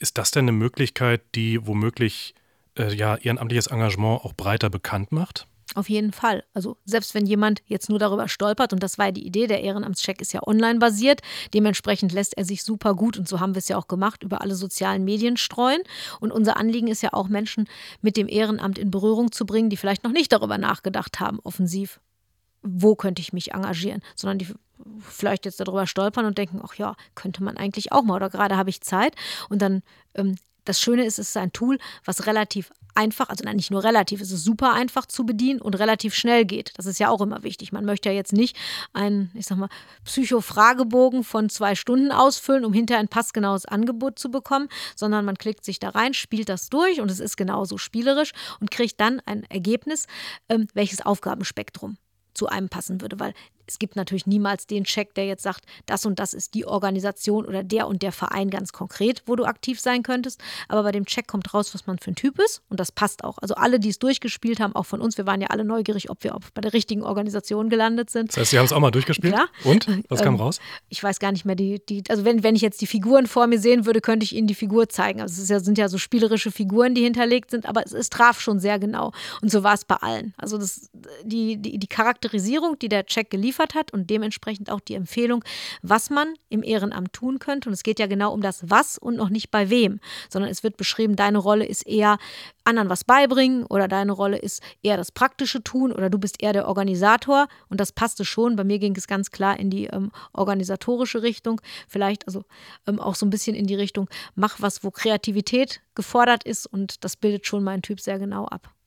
Ist 0.00 0.18
das 0.18 0.32
denn 0.32 0.46
eine 0.46 0.52
Möglichkeit, 0.52 1.20
die 1.36 1.64
womöglich 1.64 2.34
äh, 2.76 2.92
ja, 2.92 3.14
ehrenamtliches 3.14 3.68
Engagement 3.68 4.24
auch 4.24 4.32
breiter 4.32 4.70
bekannt 4.70 5.12
macht? 5.12 5.46
Auf 5.74 5.90
jeden 5.90 6.12
Fall. 6.12 6.44
Also 6.54 6.78
selbst 6.84 7.14
wenn 7.14 7.26
jemand 7.26 7.62
jetzt 7.66 7.90
nur 7.90 7.98
darüber 7.98 8.28
stolpert, 8.28 8.72
und 8.72 8.82
das 8.82 8.96
war 8.96 9.06
ja 9.06 9.12
die 9.12 9.26
Idee, 9.26 9.46
der 9.46 9.62
Ehrenamtscheck 9.62 10.20
ist 10.20 10.32
ja 10.32 10.46
online 10.46 10.78
basiert, 10.78 11.20
dementsprechend 11.52 12.12
lässt 12.12 12.36
er 12.38 12.44
sich 12.44 12.64
super 12.64 12.94
gut, 12.94 13.18
und 13.18 13.28
so 13.28 13.40
haben 13.40 13.54
wir 13.54 13.58
es 13.58 13.68
ja 13.68 13.76
auch 13.76 13.86
gemacht, 13.86 14.22
über 14.22 14.40
alle 14.40 14.54
sozialen 14.54 15.04
Medien 15.04 15.36
streuen. 15.36 15.82
Und 16.20 16.32
unser 16.32 16.56
Anliegen 16.56 16.88
ist 16.88 17.02
ja 17.02 17.12
auch, 17.12 17.28
Menschen 17.28 17.68
mit 18.00 18.16
dem 18.16 18.28
Ehrenamt 18.28 18.78
in 18.78 18.90
Berührung 18.90 19.30
zu 19.30 19.44
bringen, 19.44 19.68
die 19.68 19.76
vielleicht 19.76 20.04
noch 20.04 20.12
nicht 20.12 20.32
darüber 20.32 20.56
nachgedacht 20.56 21.20
haben, 21.20 21.38
offensiv, 21.44 22.00
wo 22.62 22.96
könnte 22.96 23.20
ich 23.20 23.32
mich 23.32 23.52
engagieren, 23.52 24.02
sondern 24.16 24.38
die 24.38 24.48
vielleicht 25.00 25.44
jetzt 25.44 25.60
darüber 25.60 25.86
stolpern 25.86 26.24
und 26.24 26.38
denken, 26.38 26.60
ach 26.64 26.74
ja, 26.74 26.94
könnte 27.14 27.42
man 27.42 27.56
eigentlich 27.56 27.92
auch 27.92 28.02
mal 28.02 28.16
oder 28.16 28.30
gerade 28.30 28.56
habe 28.56 28.70
ich 28.70 28.80
Zeit. 28.80 29.14
Und 29.48 29.60
dann 29.60 29.82
ähm, 30.14 30.36
das 30.64 30.80
Schöne 30.80 31.04
ist, 31.04 31.18
es 31.18 31.30
ist 31.30 31.36
ein 31.36 31.52
Tool, 31.52 31.78
was 32.04 32.26
relativ 32.26 32.70
einfach, 32.98 33.28
also 33.28 33.48
nicht 33.48 33.70
nur 33.70 33.84
relativ, 33.84 34.20
es 34.20 34.32
ist 34.32 34.42
super 34.42 34.72
einfach 34.72 35.06
zu 35.06 35.24
bedienen 35.24 35.60
und 35.60 35.78
relativ 35.78 36.14
schnell 36.14 36.44
geht. 36.44 36.72
Das 36.76 36.84
ist 36.84 36.98
ja 36.98 37.08
auch 37.08 37.20
immer 37.20 37.44
wichtig. 37.44 37.70
Man 37.70 37.84
möchte 37.84 38.08
ja 38.08 38.14
jetzt 38.14 38.32
nicht 38.32 38.56
einen, 38.92 39.30
ich 39.34 39.46
sag 39.46 39.56
mal, 39.56 39.68
Psycho-Fragebogen 40.04 41.22
von 41.22 41.48
zwei 41.48 41.76
Stunden 41.76 42.10
ausfüllen, 42.10 42.64
um 42.64 42.72
hinterher 42.72 43.00
ein 43.00 43.08
passgenaues 43.08 43.66
Angebot 43.66 44.18
zu 44.18 44.32
bekommen, 44.32 44.68
sondern 44.96 45.24
man 45.24 45.38
klickt 45.38 45.64
sich 45.64 45.78
da 45.78 45.90
rein, 45.90 46.12
spielt 46.12 46.48
das 46.48 46.70
durch 46.70 47.00
und 47.00 47.08
es 47.08 47.20
ist 47.20 47.36
genauso 47.36 47.78
spielerisch 47.78 48.32
und 48.60 48.72
kriegt 48.72 49.00
dann 49.00 49.20
ein 49.26 49.44
Ergebnis, 49.44 50.08
ähm, 50.48 50.66
welches 50.74 51.06
Aufgabenspektrum 51.06 51.98
zu 52.34 52.48
einem 52.48 52.68
passen 52.68 53.00
würde, 53.00 53.20
weil 53.20 53.32
es 53.68 53.78
gibt 53.78 53.96
natürlich 53.96 54.26
niemals 54.26 54.66
den 54.66 54.84
Check, 54.84 55.14
der 55.14 55.26
jetzt 55.26 55.42
sagt, 55.42 55.64
das 55.86 56.06
und 56.06 56.18
das 56.18 56.34
ist 56.34 56.54
die 56.54 56.66
Organisation 56.66 57.46
oder 57.46 57.62
der 57.62 57.86
und 57.86 58.02
der 58.02 58.12
Verein 58.12 58.50
ganz 58.50 58.72
konkret, 58.72 59.22
wo 59.26 59.36
du 59.36 59.44
aktiv 59.44 59.80
sein 59.80 60.02
könntest. 60.02 60.40
Aber 60.68 60.82
bei 60.82 60.92
dem 60.92 61.06
Check 61.06 61.26
kommt 61.26 61.52
raus, 61.54 61.74
was 61.74 61.86
man 61.86 61.98
für 61.98 62.10
ein 62.10 62.14
Typ 62.14 62.38
ist 62.38 62.62
und 62.68 62.80
das 62.80 62.92
passt 62.92 63.24
auch. 63.24 63.38
Also 63.38 63.54
alle, 63.54 63.78
die 63.78 63.90
es 63.90 63.98
durchgespielt 63.98 64.60
haben, 64.60 64.74
auch 64.74 64.86
von 64.86 65.00
uns, 65.00 65.18
wir 65.18 65.26
waren 65.26 65.40
ja 65.40 65.48
alle 65.48 65.64
neugierig, 65.64 66.10
ob 66.10 66.24
wir 66.24 66.36
bei 66.54 66.60
der 66.60 66.72
richtigen 66.72 67.02
Organisation 67.02 67.68
gelandet 67.68 68.10
sind. 68.10 68.30
Das 68.30 68.38
heißt, 68.38 68.50
Sie 68.50 68.58
haben 68.58 68.66
es 68.66 68.72
auch 68.72 68.80
mal 68.80 68.90
durchgespielt? 68.90 69.34
Ja. 69.34 69.46
Und? 69.64 69.86
Was 70.08 70.22
kam 70.22 70.34
ähm, 70.34 70.40
raus? 70.40 70.60
Ich 70.88 71.02
weiß 71.02 71.18
gar 71.18 71.32
nicht 71.32 71.44
mehr, 71.44 71.54
die, 71.54 71.80
die 71.84 72.02
also 72.08 72.24
wenn, 72.24 72.42
wenn 72.42 72.56
ich 72.56 72.62
jetzt 72.62 72.80
die 72.80 72.86
Figuren 72.86 73.26
vor 73.26 73.46
mir 73.46 73.58
sehen 73.58 73.86
würde, 73.86 74.00
könnte 74.00 74.24
ich 74.24 74.34
Ihnen 74.34 74.46
die 74.46 74.54
Figur 74.54 74.88
zeigen. 74.88 75.20
Also 75.20 75.42
es 75.42 75.48
ja, 75.48 75.60
sind 75.60 75.78
ja 75.78 75.88
so 75.88 75.98
spielerische 75.98 76.50
Figuren, 76.50 76.94
die 76.94 77.02
hinterlegt 77.02 77.50
sind, 77.50 77.66
aber 77.66 77.84
es, 77.84 77.92
es 77.92 78.10
traf 78.10 78.40
schon 78.40 78.60
sehr 78.60 78.78
genau. 78.78 79.12
Und 79.42 79.50
so 79.50 79.62
war 79.62 79.74
es 79.74 79.84
bei 79.84 79.96
allen. 79.96 80.34
Also 80.36 80.58
das, 80.58 80.90
die, 81.24 81.56
die, 81.56 81.78
die 81.78 81.86
Charakterisierung, 81.86 82.78
die 82.78 82.88
der 82.88 83.06
Check 83.06 83.30
geliefert 83.30 83.57
überliefert 83.58 83.74
hat 83.74 83.92
und 83.92 84.08
dementsprechend 84.10 84.70
auch 84.70 84.80
die 84.80 84.94
Empfehlung, 84.94 85.44
was 85.82 86.10
man 86.10 86.34
im 86.48 86.62
Ehrenamt 86.62 87.12
tun 87.12 87.38
könnte. 87.38 87.68
Und 87.68 87.72
es 87.72 87.82
geht 87.82 87.98
ja 87.98 88.06
genau 88.06 88.32
um 88.32 88.40
das 88.40 88.70
Was 88.70 88.98
und 88.98 89.16
noch 89.16 89.30
nicht 89.30 89.50
bei 89.50 89.70
wem, 89.70 90.00
sondern 90.28 90.50
es 90.50 90.62
wird 90.62 90.76
beschrieben, 90.76 91.16
deine 91.16 91.38
Rolle 91.38 91.66
ist 91.66 91.86
eher 91.86 92.18
anderen 92.64 92.88
was 92.88 93.04
beibringen 93.04 93.64
oder 93.64 93.88
deine 93.88 94.12
Rolle 94.12 94.38
ist 94.38 94.62
eher 94.82 94.96
das 94.96 95.10
praktische 95.10 95.62
Tun 95.62 95.92
oder 95.92 96.10
du 96.10 96.18
bist 96.18 96.42
eher 96.42 96.52
der 96.52 96.68
Organisator 96.68 97.48
und 97.68 97.80
das 97.80 97.92
passte 97.92 98.24
schon. 98.24 98.56
Bei 98.56 98.64
mir 98.64 98.78
ging 98.78 98.94
es 98.96 99.06
ganz 99.06 99.30
klar 99.30 99.58
in 99.58 99.70
die 99.70 99.86
ähm, 99.86 100.10
organisatorische 100.32 101.22
Richtung, 101.22 101.60
vielleicht 101.88 102.26
also 102.26 102.42
ähm, 102.86 103.00
auch 103.00 103.14
so 103.14 103.26
ein 103.26 103.30
bisschen 103.30 103.56
in 103.56 103.66
die 103.66 103.74
Richtung, 103.74 104.08
mach 104.34 104.60
was, 104.60 104.84
wo 104.84 104.90
Kreativität 104.90 105.80
gefordert 105.94 106.44
ist 106.44 106.66
und 106.66 107.04
das 107.04 107.16
bildet 107.16 107.46
schon 107.46 107.64
meinen 107.64 107.82
Typ 107.82 108.00
sehr 108.00 108.18
genau 108.18 108.44
ab. 108.44 108.77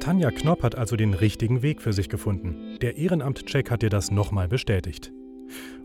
Tanja 0.00 0.30
Knopp 0.30 0.62
hat 0.62 0.76
also 0.76 0.96
den 0.96 1.12
richtigen 1.12 1.62
Weg 1.62 1.82
für 1.82 1.92
sich 1.92 2.08
gefunden. 2.08 2.78
Der 2.80 2.96
Ehrenamt-Check 2.96 3.70
hat 3.70 3.82
dir 3.82 3.90
das 3.90 4.10
nochmal 4.10 4.48
bestätigt. 4.48 5.12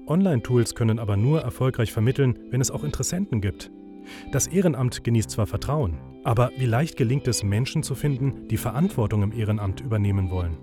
Online-Tools 0.07 0.73
können 0.73 0.99
aber 0.99 1.17
nur 1.17 1.41
erfolgreich 1.41 1.91
vermitteln, 1.91 2.39
wenn 2.49 2.61
es 2.61 2.71
auch 2.71 2.85
Interessenten 2.85 3.41
gibt. 3.41 3.71
Das 4.31 4.47
Ehrenamt 4.47 5.03
genießt 5.03 5.31
zwar 5.31 5.47
Vertrauen, 5.47 5.97
aber 6.23 6.51
wie 6.57 6.65
leicht 6.65 6.95
gelingt 6.95 7.27
es, 7.27 7.43
Menschen 7.43 7.83
zu 7.83 7.93
finden, 7.93 8.47
die 8.47 8.57
Verantwortung 8.57 9.21
im 9.21 9.33
Ehrenamt 9.33 9.81
übernehmen 9.81 10.29
wollen? 10.29 10.57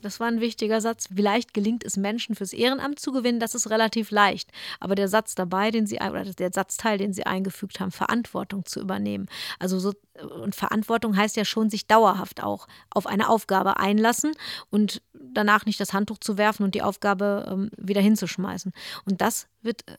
Das 0.00 0.20
war 0.20 0.28
ein 0.28 0.40
wichtiger 0.40 0.80
Satz. 0.80 1.08
Wie 1.10 1.22
leicht 1.22 1.54
gelingt 1.54 1.84
es 1.84 1.96
Menschen 1.96 2.34
fürs 2.34 2.52
Ehrenamt 2.52 3.00
zu 3.00 3.12
gewinnen? 3.12 3.40
Das 3.40 3.54
ist 3.54 3.70
relativ 3.70 4.10
leicht. 4.10 4.50
Aber 4.80 4.94
der 4.94 5.08
Satz 5.08 5.34
dabei, 5.34 5.70
den 5.70 5.86
sie 5.86 5.96
oder 5.96 6.24
der 6.24 6.52
Satzteil, 6.52 6.98
den 6.98 7.12
sie 7.12 7.26
eingefügt 7.26 7.80
haben, 7.80 7.90
Verantwortung 7.90 8.64
zu 8.64 8.80
übernehmen. 8.80 9.28
Also 9.58 9.78
so 9.78 9.92
und 10.22 10.54
Verantwortung 10.54 11.16
heißt 11.16 11.36
ja 11.36 11.44
schon, 11.44 11.70
sich 11.70 11.86
dauerhaft 11.86 12.42
auch 12.42 12.66
auf 12.90 13.06
eine 13.06 13.28
Aufgabe 13.28 13.78
einlassen 13.78 14.32
und 14.70 15.00
danach 15.12 15.64
nicht 15.64 15.80
das 15.80 15.92
Handtuch 15.92 16.18
zu 16.18 16.36
werfen 16.36 16.64
und 16.64 16.74
die 16.74 16.82
Aufgabe 16.82 17.48
ähm, 17.50 17.70
wieder 17.76 18.00
hinzuschmeißen. 18.00 18.72
Und 19.04 19.20
das 19.20 19.46
wird 19.62 19.88
äh, 19.88 19.96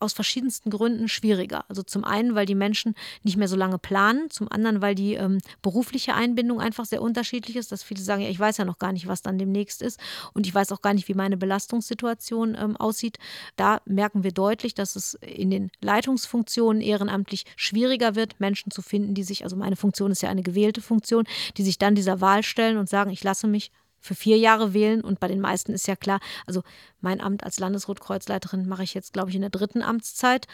aus 0.00 0.12
verschiedensten 0.12 0.70
Gründen 0.70 1.08
schwieriger. 1.08 1.64
Also 1.68 1.82
zum 1.82 2.04
einen, 2.04 2.34
weil 2.34 2.46
die 2.46 2.54
Menschen 2.54 2.94
nicht 3.22 3.36
mehr 3.36 3.48
so 3.48 3.56
lange 3.56 3.78
planen, 3.78 4.30
zum 4.30 4.50
anderen, 4.50 4.80
weil 4.80 4.94
die 4.94 5.14
ähm, 5.14 5.38
berufliche 5.62 6.14
Einbindung 6.14 6.60
einfach 6.60 6.84
sehr 6.84 7.02
unterschiedlich 7.02 7.56
ist, 7.56 7.72
dass 7.72 7.82
viele 7.82 8.00
sagen, 8.00 8.22
ja, 8.22 8.28
ich 8.28 8.38
weiß 8.38 8.56
ja 8.58 8.64
noch 8.64 8.78
gar 8.78 8.92
nicht, 8.92 9.06
was 9.06 9.22
dann 9.22 9.38
demnächst 9.38 9.82
ist 9.82 10.00
und 10.34 10.46
ich 10.46 10.54
weiß 10.54 10.72
auch 10.72 10.82
gar 10.82 10.94
nicht, 10.94 11.08
wie 11.08 11.14
meine 11.14 11.36
Belastungssituation 11.36 12.56
ähm, 12.58 12.76
aussieht. 12.76 13.18
Da 13.56 13.80
merken 13.84 14.24
wir 14.24 14.32
deutlich, 14.32 14.74
dass 14.74 14.96
es 14.96 15.14
in 15.14 15.50
den 15.50 15.70
Leitungsfunktionen 15.80 16.82
ehrenamtlich 16.82 17.44
schwieriger 17.56 18.14
wird, 18.14 18.40
Menschen 18.40 18.70
zu 18.70 18.82
finden, 18.82 19.14
die 19.14 19.24
sich, 19.24 19.44
also 19.44 19.56
meine 19.56 19.76
Funktion 19.76 20.10
ist 20.10 20.22
ja 20.22 20.30
eine 20.30 20.42
gewählte 20.42 20.80
Funktion, 20.80 21.24
die 21.56 21.62
sich 21.62 21.78
dann 21.78 21.94
dieser 21.94 22.20
Wahl 22.20 22.42
stellen 22.42 22.76
und 22.76 22.88
sagen, 22.88 23.10
ich 23.10 23.24
lasse 23.24 23.46
mich 23.46 23.70
für 24.06 24.14
vier 24.14 24.38
Jahre 24.38 24.72
wählen. 24.72 25.02
Und 25.02 25.20
bei 25.20 25.28
den 25.28 25.40
meisten 25.40 25.72
ist 25.72 25.86
ja 25.86 25.96
klar, 25.96 26.20
also 26.46 26.62
mein 27.00 27.20
Amt 27.20 27.44
als 27.44 27.58
Landesrotkreuzleiterin 27.58 28.66
mache 28.66 28.84
ich 28.84 28.94
jetzt, 28.94 29.12
glaube 29.12 29.30
ich, 29.30 29.36
in 29.36 29.42
der 29.42 29.50
dritten 29.50 29.82
Amtszeit, 29.82 30.46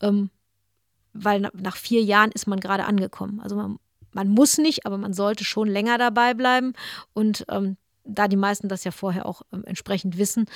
ähm, 0.00 0.30
weil 1.12 1.40
nach 1.40 1.76
vier 1.76 2.02
Jahren 2.02 2.30
ist 2.30 2.46
man 2.46 2.60
gerade 2.60 2.84
angekommen. 2.84 3.40
Also 3.40 3.56
man, 3.56 3.78
man 4.12 4.28
muss 4.28 4.58
nicht, 4.58 4.86
aber 4.86 4.96
man 4.96 5.12
sollte 5.12 5.44
schon 5.44 5.68
länger 5.68 5.98
dabei 5.98 6.34
bleiben. 6.34 6.72
Und 7.12 7.44
ähm, 7.50 7.76
da 8.04 8.28
die 8.28 8.36
meisten 8.36 8.68
das 8.68 8.84
ja 8.84 8.92
vorher 8.92 9.26
auch 9.26 9.42
ähm, 9.52 9.64
entsprechend 9.64 10.18
wissen, 10.18 10.46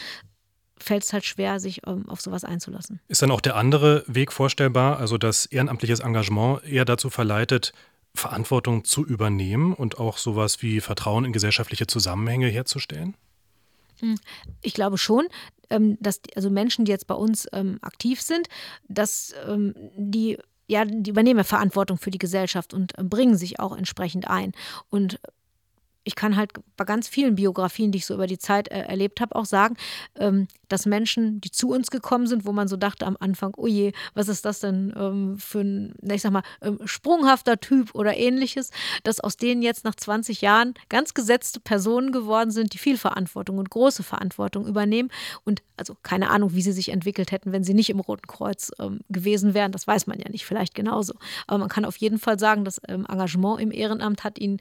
fällt 0.76 1.04
es 1.04 1.12
halt 1.12 1.24
schwer, 1.24 1.60
sich 1.60 1.86
ähm, 1.86 2.08
auf 2.08 2.20
sowas 2.20 2.44
einzulassen. 2.44 3.00
Ist 3.08 3.22
dann 3.22 3.30
auch 3.30 3.40
der 3.40 3.56
andere 3.56 4.04
Weg 4.06 4.32
vorstellbar, 4.32 4.98
also 4.98 5.18
dass 5.18 5.46
ehrenamtliches 5.46 6.00
Engagement 6.00 6.64
eher 6.64 6.84
dazu 6.84 7.10
verleitet, 7.10 7.72
Verantwortung 8.14 8.84
zu 8.84 9.04
übernehmen 9.04 9.74
und 9.74 9.98
auch 9.98 10.18
sowas 10.18 10.62
wie 10.62 10.80
Vertrauen 10.80 11.24
in 11.24 11.32
gesellschaftliche 11.32 11.86
Zusammenhänge 11.86 12.48
herzustellen? 12.48 13.16
Hm, 14.00 14.16
ich 14.62 14.74
glaube 14.74 14.98
schon, 14.98 15.28
ähm, 15.70 15.98
dass 16.00 16.20
also 16.34 16.50
Menschen, 16.50 16.84
die 16.84 16.92
jetzt 16.92 17.06
bei 17.06 17.14
uns 17.14 17.46
ähm, 17.52 17.78
aktiv 17.82 18.20
sind, 18.20 18.48
dass 18.88 19.34
ähm, 19.46 19.74
die 19.96 20.38
ja, 20.66 20.86
die 20.86 21.10
übernehmen 21.10 21.44
Verantwortung 21.44 21.98
für 21.98 22.10
die 22.10 22.18
Gesellschaft 22.18 22.72
und 22.72 22.94
bringen 22.96 23.36
sich 23.36 23.60
auch 23.60 23.76
entsprechend 23.76 24.28
ein. 24.28 24.52
Und 24.88 25.20
ich 26.04 26.14
kann 26.14 26.36
halt 26.36 26.52
bei 26.76 26.84
ganz 26.84 27.08
vielen 27.08 27.34
Biografien, 27.34 27.90
die 27.90 27.98
ich 27.98 28.06
so 28.06 28.14
über 28.14 28.26
die 28.26 28.38
Zeit 28.38 28.68
äh, 28.68 28.80
erlebt 28.80 29.20
habe, 29.20 29.34
auch 29.34 29.46
sagen, 29.46 29.76
ähm, 30.16 30.46
dass 30.68 30.86
Menschen, 30.86 31.40
die 31.40 31.50
zu 31.50 31.70
uns 31.70 31.90
gekommen 31.90 32.26
sind, 32.26 32.44
wo 32.44 32.52
man 32.52 32.68
so 32.68 32.76
dachte 32.76 33.06
am 33.06 33.16
Anfang, 33.18 33.54
oh 33.56 33.66
je, 33.66 33.92
was 34.12 34.28
ist 34.28 34.44
das 34.44 34.60
denn 34.60 34.92
ähm, 34.96 35.38
für 35.38 35.60
ein, 35.60 35.94
ich 36.02 36.22
sag 36.22 36.32
mal, 36.32 36.42
ähm, 36.60 36.78
sprunghafter 36.84 37.58
Typ 37.58 37.94
oder 37.94 38.16
ähnliches, 38.16 38.70
dass 39.02 39.20
aus 39.20 39.36
denen 39.36 39.62
jetzt 39.62 39.84
nach 39.84 39.94
20 39.94 40.42
Jahren 40.42 40.74
ganz 40.88 41.14
gesetzte 41.14 41.60
Personen 41.60 42.12
geworden 42.12 42.50
sind, 42.50 42.74
die 42.74 42.78
viel 42.78 42.98
Verantwortung 42.98 43.58
und 43.58 43.70
große 43.70 44.02
Verantwortung 44.02 44.66
übernehmen 44.66 45.10
und 45.44 45.62
also 45.76 45.96
keine 46.02 46.30
Ahnung, 46.30 46.54
wie 46.54 46.62
sie 46.62 46.72
sich 46.72 46.90
entwickelt 46.90 47.32
hätten, 47.32 47.52
wenn 47.52 47.64
sie 47.64 47.74
nicht 47.74 47.90
im 47.90 48.00
Roten 48.00 48.26
Kreuz 48.26 48.70
ähm, 48.78 49.00
gewesen 49.08 49.54
wären. 49.54 49.72
Das 49.72 49.86
weiß 49.86 50.06
man 50.06 50.18
ja 50.18 50.28
nicht, 50.28 50.44
vielleicht 50.44 50.74
genauso. 50.74 51.14
Aber 51.46 51.58
man 51.58 51.68
kann 51.68 51.84
auf 51.84 51.96
jeden 51.96 52.18
Fall 52.18 52.38
sagen, 52.38 52.64
das 52.64 52.80
ähm, 52.88 53.06
Engagement 53.08 53.60
im 53.60 53.72
Ehrenamt 53.72 54.22
hat 54.22 54.38
ihnen 54.38 54.60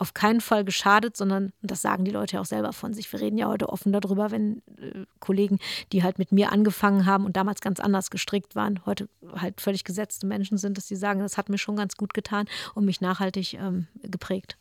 auf 0.00 0.14
keinen 0.14 0.40
Fall 0.40 0.64
geschadet, 0.64 1.16
sondern, 1.16 1.52
und 1.62 1.70
das 1.70 1.82
sagen 1.82 2.04
die 2.04 2.10
Leute 2.10 2.36
ja 2.36 2.40
auch 2.40 2.46
selber 2.46 2.72
von 2.72 2.94
sich, 2.94 3.12
wir 3.12 3.20
reden 3.20 3.36
ja 3.36 3.48
heute 3.48 3.68
offen 3.68 3.92
darüber, 3.92 4.30
wenn 4.30 4.62
äh, 4.78 5.04
Kollegen, 5.18 5.58
die 5.92 6.02
halt 6.02 6.18
mit 6.18 6.32
mir 6.32 6.52
angefangen 6.52 7.04
haben 7.04 7.26
und 7.26 7.36
damals 7.36 7.60
ganz 7.60 7.80
anders 7.80 8.10
gestrickt 8.10 8.56
waren, 8.56 8.80
heute 8.86 9.08
halt 9.36 9.60
völlig 9.60 9.84
gesetzte 9.84 10.26
Menschen 10.26 10.56
sind, 10.56 10.78
dass 10.78 10.88
sie 10.88 10.96
sagen, 10.96 11.20
das 11.20 11.36
hat 11.36 11.50
mir 11.50 11.58
schon 11.58 11.76
ganz 11.76 11.96
gut 11.96 12.14
getan 12.14 12.46
und 12.74 12.86
mich 12.86 13.00
nachhaltig 13.00 13.54
ähm, 13.54 13.88
geprägt. 14.02 14.56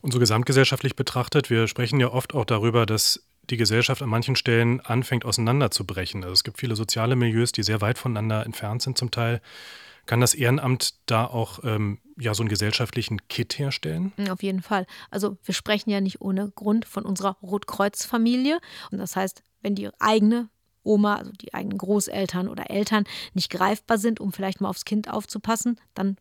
Und 0.00 0.12
so 0.12 0.18
gesamtgesellschaftlich 0.18 0.96
betrachtet, 0.96 1.50
wir 1.50 1.68
sprechen 1.68 2.00
ja 2.00 2.10
oft 2.10 2.34
auch 2.34 2.44
darüber, 2.44 2.86
dass 2.86 3.26
die 3.50 3.56
Gesellschaft 3.56 4.02
an 4.02 4.08
manchen 4.08 4.36
Stellen 4.36 4.80
anfängt 4.80 5.24
auseinanderzubrechen. 5.24 6.22
Also 6.22 6.32
es 6.32 6.44
gibt 6.44 6.58
viele 6.58 6.76
soziale 6.76 7.14
Milieus, 7.14 7.52
die 7.52 7.62
sehr 7.62 7.80
weit 7.80 7.98
voneinander 7.98 8.44
entfernt 8.44 8.82
sind 8.82 8.96
zum 8.96 9.10
Teil. 9.10 9.40
Kann 10.06 10.20
das 10.20 10.34
Ehrenamt 10.34 10.94
da 11.06 11.26
auch 11.26 11.60
ähm, 11.64 11.98
ja 12.16 12.32
so 12.34 12.42
einen 12.42 12.48
gesellschaftlichen 12.48 13.28
Kit 13.28 13.58
herstellen? 13.58 14.12
Mm, 14.16 14.30
auf 14.30 14.42
jeden 14.42 14.62
Fall. 14.62 14.86
Also 15.10 15.36
wir 15.44 15.54
sprechen 15.54 15.90
ja 15.90 16.00
nicht 16.00 16.20
ohne 16.20 16.50
Grund 16.50 16.84
von 16.84 17.04
unserer 17.04 17.36
Rotkreuz-Familie. 17.42 18.60
Und 18.90 18.98
das 18.98 19.16
heißt, 19.16 19.42
wenn 19.62 19.74
die 19.74 19.90
eigene 19.98 20.48
Oma, 20.84 21.16
also 21.16 21.32
die 21.32 21.52
eigenen 21.52 21.78
Großeltern 21.78 22.48
oder 22.48 22.70
Eltern 22.70 23.04
nicht 23.34 23.50
greifbar 23.50 23.98
sind, 23.98 24.20
um 24.20 24.32
vielleicht 24.32 24.60
mal 24.60 24.68
aufs 24.68 24.84
Kind 24.84 25.10
aufzupassen, 25.10 25.80
dann 25.94 26.16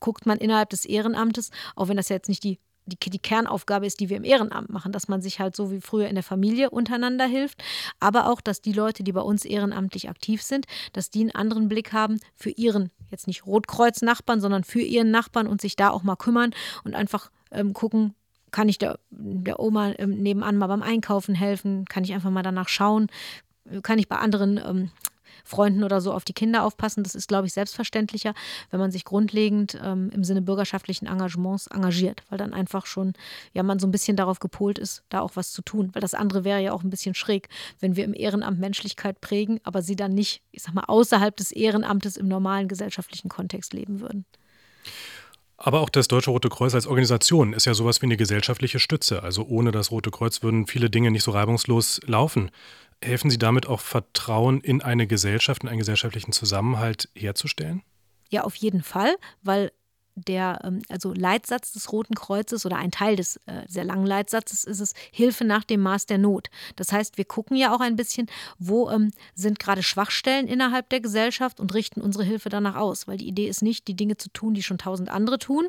guckt 0.00 0.24
man 0.24 0.38
innerhalb 0.38 0.70
des 0.70 0.86
Ehrenamtes, 0.86 1.50
auch 1.76 1.88
wenn 1.88 1.98
das 1.98 2.08
jetzt 2.08 2.28
nicht 2.28 2.42
die 2.42 2.58
die, 2.90 3.10
die 3.10 3.18
Kernaufgabe 3.18 3.86
ist, 3.86 4.00
die 4.00 4.08
wir 4.08 4.16
im 4.16 4.24
Ehrenamt 4.24 4.70
machen, 4.70 4.92
dass 4.92 5.08
man 5.08 5.22
sich 5.22 5.40
halt 5.40 5.56
so 5.56 5.70
wie 5.70 5.80
früher 5.80 6.08
in 6.08 6.14
der 6.14 6.24
Familie 6.24 6.70
untereinander 6.70 7.26
hilft, 7.26 7.62
aber 7.98 8.30
auch, 8.30 8.40
dass 8.40 8.60
die 8.60 8.72
Leute, 8.72 9.02
die 9.02 9.12
bei 9.12 9.20
uns 9.20 9.44
ehrenamtlich 9.44 10.08
aktiv 10.08 10.42
sind, 10.42 10.66
dass 10.92 11.10
die 11.10 11.20
einen 11.20 11.34
anderen 11.34 11.68
Blick 11.68 11.92
haben 11.92 12.20
für 12.34 12.50
ihren, 12.50 12.90
jetzt 13.10 13.26
nicht 13.26 13.46
Rotkreuz-Nachbarn, 13.46 14.40
sondern 14.40 14.64
für 14.64 14.82
ihren 14.82 15.10
Nachbarn 15.10 15.46
und 15.46 15.60
sich 15.60 15.76
da 15.76 15.90
auch 15.90 16.02
mal 16.02 16.16
kümmern 16.16 16.52
und 16.84 16.94
einfach 16.94 17.30
ähm, 17.50 17.72
gucken, 17.72 18.14
kann 18.50 18.68
ich 18.68 18.78
der, 18.78 18.98
der 19.10 19.60
Oma 19.60 19.92
ähm, 19.98 20.22
nebenan 20.22 20.56
mal 20.56 20.66
beim 20.66 20.82
Einkaufen 20.82 21.34
helfen? 21.34 21.84
Kann 21.84 22.04
ich 22.04 22.12
einfach 22.12 22.30
mal 22.30 22.42
danach 22.42 22.68
schauen? 22.68 23.08
Kann 23.82 23.98
ich 23.98 24.08
bei 24.08 24.16
anderen 24.16 24.58
ähm, 24.58 24.90
Freunden 25.44 25.84
oder 25.84 26.00
so 26.00 26.12
auf 26.12 26.24
die 26.24 26.32
Kinder 26.32 26.64
aufpassen. 26.64 27.02
Das 27.02 27.14
ist, 27.14 27.28
glaube 27.28 27.46
ich, 27.46 27.52
selbstverständlicher, 27.52 28.34
wenn 28.70 28.80
man 28.80 28.90
sich 28.90 29.04
grundlegend 29.04 29.78
ähm, 29.82 30.10
im 30.12 30.24
Sinne 30.24 30.42
bürgerschaftlichen 30.42 31.06
Engagements 31.06 31.66
engagiert, 31.68 32.22
weil 32.28 32.38
dann 32.38 32.52
einfach 32.52 32.86
schon, 32.86 33.12
ja, 33.52 33.62
man 33.62 33.78
so 33.78 33.86
ein 33.86 33.90
bisschen 33.92 34.16
darauf 34.16 34.38
gepolt 34.38 34.78
ist, 34.78 35.02
da 35.08 35.20
auch 35.20 35.32
was 35.34 35.52
zu 35.52 35.62
tun. 35.62 35.90
Weil 35.92 36.02
das 36.02 36.14
andere 36.14 36.44
wäre 36.44 36.60
ja 36.60 36.72
auch 36.72 36.82
ein 36.82 36.90
bisschen 36.90 37.14
schräg, 37.14 37.48
wenn 37.80 37.96
wir 37.96 38.04
im 38.04 38.14
Ehrenamt 38.14 38.58
Menschlichkeit 38.58 39.20
prägen, 39.20 39.60
aber 39.64 39.82
sie 39.82 39.96
dann 39.96 40.14
nicht, 40.14 40.42
ich 40.52 40.62
sag 40.62 40.74
mal, 40.74 40.84
außerhalb 40.86 41.36
des 41.36 41.52
Ehrenamtes 41.52 42.16
im 42.16 42.28
normalen 42.28 42.68
gesellschaftlichen 42.68 43.28
Kontext 43.28 43.72
leben 43.72 44.00
würden. 44.00 44.24
Aber 45.62 45.80
auch 45.80 45.90
das 45.90 46.08
Deutsche 46.08 46.30
Rote 46.30 46.48
Kreuz 46.48 46.74
als 46.74 46.86
Organisation 46.86 47.52
ist 47.52 47.66
ja 47.66 47.74
sowas 47.74 48.00
wie 48.00 48.06
eine 48.06 48.16
gesellschaftliche 48.16 48.78
Stütze. 48.78 49.22
Also 49.22 49.44
ohne 49.44 49.72
das 49.72 49.90
Rote 49.90 50.10
Kreuz 50.10 50.42
würden 50.42 50.66
viele 50.66 50.88
Dinge 50.88 51.10
nicht 51.10 51.22
so 51.22 51.32
reibungslos 51.32 52.00
laufen. 52.06 52.50
Helfen 53.02 53.30
Sie 53.30 53.38
damit 53.38 53.66
auch 53.66 53.80
Vertrauen 53.80 54.60
in 54.60 54.82
eine 54.82 55.06
Gesellschaft, 55.06 55.62
in 55.62 55.68
einen 55.68 55.78
gesellschaftlichen 55.78 56.32
Zusammenhalt 56.32 57.08
herzustellen? 57.14 57.82
Ja, 58.28 58.44
auf 58.44 58.54
jeden 58.54 58.82
Fall, 58.82 59.16
weil 59.42 59.72
der 60.14 60.60
ähm, 60.64 60.82
also 60.88 61.12
Leitsatz 61.12 61.72
des 61.72 61.92
Roten 61.92 62.14
Kreuzes 62.14 62.66
oder 62.66 62.76
ein 62.76 62.90
Teil 62.90 63.16
des 63.16 63.36
äh, 63.46 63.62
sehr 63.66 63.84
langen 63.84 64.06
Leitsatzes 64.06 64.64
ist 64.64 64.80
es 64.80 64.94
Hilfe 65.12 65.44
nach 65.44 65.64
dem 65.64 65.80
Maß 65.80 66.06
der 66.06 66.18
Not. 66.18 66.48
Das 66.76 66.92
heißt, 66.92 67.16
wir 67.16 67.24
gucken 67.24 67.56
ja 67.56 67.74
auch 67.74 67.80
ein 67.80 67.96
bisschen, 67.96 68.28
wo 68.58 68.90
ähm, 68.90 69.12
sind 69.34 69.58
gerade 69.58 69.82
Schwachstellen 69.82 70.46
innerhalb 70.46 70.88
der 70.90 71.00
Gesellschaft 71.00 71.60
und 71.60 71.74
richten 71.74 72.00
unsere 72.00 72.24
Hilfe 72.24 72.48
danach 72.48 72.76
aus, 72.76 73.08
weil 73.08 73.16
die 73.16 73.28
Idee 73.28 73.48
ist 73.48 73.62
nicht, 73.62 73.88
die 73.88 73.96
Dinge 73.96 74.16
zu 74.16 74.30
tun, 74.30 74.54
die 74.54 74.62
schon 74.62 74.78
tausend 74.78 75.08
andere 75.08 75.38
tun, 75.38 75.66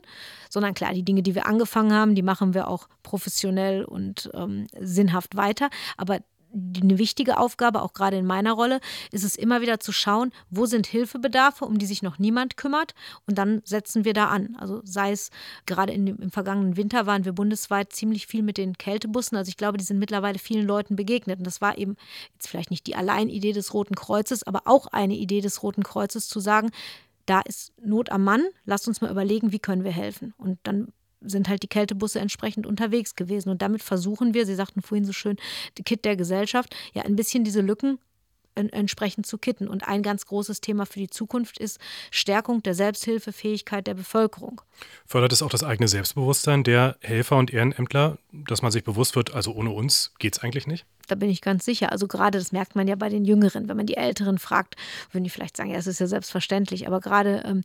sondern 0.50 0.74
klar, 0.74 0.94
die 0.94 1.04
Dinge, 1.04 1.24
die 1.24 1.36
wir 1.36 1.46
angefangen 1.46 1.94
haben, 1.94 2.16
die 2.16 2.24
machen 2.24 2.54
wir 2.54 2.68
auch 2.68 2.88
professionell 3.04 3.84
und 3.84 4.30
ähm, 4.34 4.68
sinnhaft 4.80 5.36
weiter, 5.36 5.70
aber 5.98 6.20
eine 6.54 6.98
wichtige 6.98 7.38
Aufgabe, 7.38 7.82
auch 7.82 7.94
gerade 7.94 8.18
in 8.18 8.26
meiner 8.26 8.54
Rolle, 8.54 8.80
ist 9.12 9.24
es 9.24 9.36
immer 9.36 9.62
wieder 9.62 9.80
zu 9.80 9.92
schauen, 9.92 10.32
wo 10.50 10.66
sind 10.66 10.88
Hilfebedarfe, 10.88 11.66
um 11.66 11.78
die 11.78 11.86
sich 11.86 12.02
noch 12.02 12.20
niemand 12.20 12.58
kümmert 12.58 12.94
und 13.28 13.38
dann 13.38 13.62
setzen 13.66 14.06
wir 14.06 14.14
da 14.14 14.28
an. 14.28 14.56
Also 14.60 14.82
sei 14.84 15.12
es 15.12 15.30
gerade 15.66 15.94
in, 15.94 16.08
im 16.08 16.32
vergangenen 16.32 16.78
Winter 16.78 17.06
waren 17.06 17.26
wir 17.26 17.34
bundesweit 17.34 17.94
ziemlich 17.94 18.28
viel 18.28 18.44
mit 18.44 18.58
den 18.58 18.78
Kältebussen. 18.78 19.38
Also 19.38 19.50
ich 19.50 19.58
glaube, 19.58 19.78
die 19.78 19.84
sind 19.84 20.00
mittlerweile 20.00 20.40
vielen 20.40 20.68
Leuten 20.68 20.96
begegnet 20.96 21.40
und 21.40 21.46
das 21.46 21.62
war 21.62 21.78
eben 21.78 21.96
jetzt 22.34 22.48
vielleicht 22.48 22.72
nicht 22.72 22.88
die 22.88 22.96
Alleinidee 22.96 23.54
des 23.54 23.74
Roten 23.74 23.96
Kreuzes, 23.96 24.44
aber 24.44 24.64
auch 24.66 24.88
eine 24.88 25.16
Idee 25.16 25.42
des 25.42 25.64
Roten 25.64 25.84
Kreuzes 25.84 26.28
zu 26.28 26.40
sagen, 26.40 26.72
da 27.26 27.42
ist 27.42 27.72
Not 27.84 28.12
am 28.12 28.24
Mann, 28.24 28.44
lasst 28.66 28.88
uns 28.88 29.02
mal 29.02 29.12
überlegen, 29.12 29.52
wie 29.52 29.60
können 29.60 29.84
wir 29.84 29.92
helfen. 29.92 30.34
Und 30.38 30.60
dann 30.64 30.92
sind 31.22 31.50
halt 31.50 31.64
die 31.64 31.68
Kältebusse 31.68 32.20
entsprechend 32.20 32.66
unterwegs 32.66 33.16
gewesen. 33.16 33.50
Und 33.50 33.62
damit 33.62 33.84
versuchen 33.84 34.34
wir, 34.34 34.46
Sie 34.46 34.56
sagten 34.56 34.82
vorhin 34.82 35.06
so 35.06 35.14
schön, 35.14 35.38
die 35.78 35.84
Kit 35.84 36.06
der 36.06 36.16
Gesellschaft, 36.16 36.76
ja 36.94 37.04
ein 37.04 37.16
bisschen 37.16 37.44
diese 37.44 37.62
Lücken 37.62 38.00
entsprechend 38.56 39.26
zu 39.26 39.38
kitten. 39.38 39.68
Und 39.68 39.88
ein 39.88 40.04
ganz 40.04 40.26
großes 40.26 40.62
Thema 40.62 40.86
für 40.86 41.00
die 41.00 41.10
Zukunft 41.10 41.58
ist 41.58 41.80
Stärkung 42.10 42.62
der 42.64 42.74
Selbsthilfefähigkeit 42.74 43.88
der 43.88 43.94
Bevölkerung. 43.94 44.62
Fördert 45.06 45.34
es 45.34 45.42
auch 45.42 45.50
das 45.50 45.64
eigene 45.64 45.88
Selbstbewusstsein 45.88 46.64
der 46.64 46.98
Helfer 47.02 47.38
und 47.38 47.54
Ehrenämtler, 47.54 48.18
dass 48.32 48.62
man 48.62 48.72
sich 48.72 48.84
bewusst 48.84 49.16
wird, 49.16 49.34
also 49.34 49.54
ohne 49.54 49.72
uns 49.72 50.14
geht 50.20 50.36
es 50.36 50.44
eigentlich 50.44 50.68
nicht? 50.68 50.86
Da 51.08 51.16
bin 51.16 51.30
ich 51.30 51.42
ganz 51.42 51.66
sicher. 51.66 51.92
Also 51.92 52.08
gerade 52.08 52.38
das 52.38 52.52
merkt 52.52 52.76
man 52.76 52.88
ja 52.88 52.96
bei 52.96 53.10
den 53.10 53.26
Jüngeren. 53.26 53.68
Wenn 53.68 53.78
man 53.78 53.86
die 53.86 53.98
Älteren 53.98 54.38
fragt, 54.38 54.76
würden 55.12 55.24
die 55.24 55.30
vielleicht 55.30 55.58
sagen, 55.58 55.72
ja, 55.72 55.78
es 55.78 55.88
ist 55.88 56.00
ja 56.00 56.08
selbstverständlich. 56.08 56.88
Aber 56.88 57.00
gerade 57.00 57.44
ähm, 57.46 57.64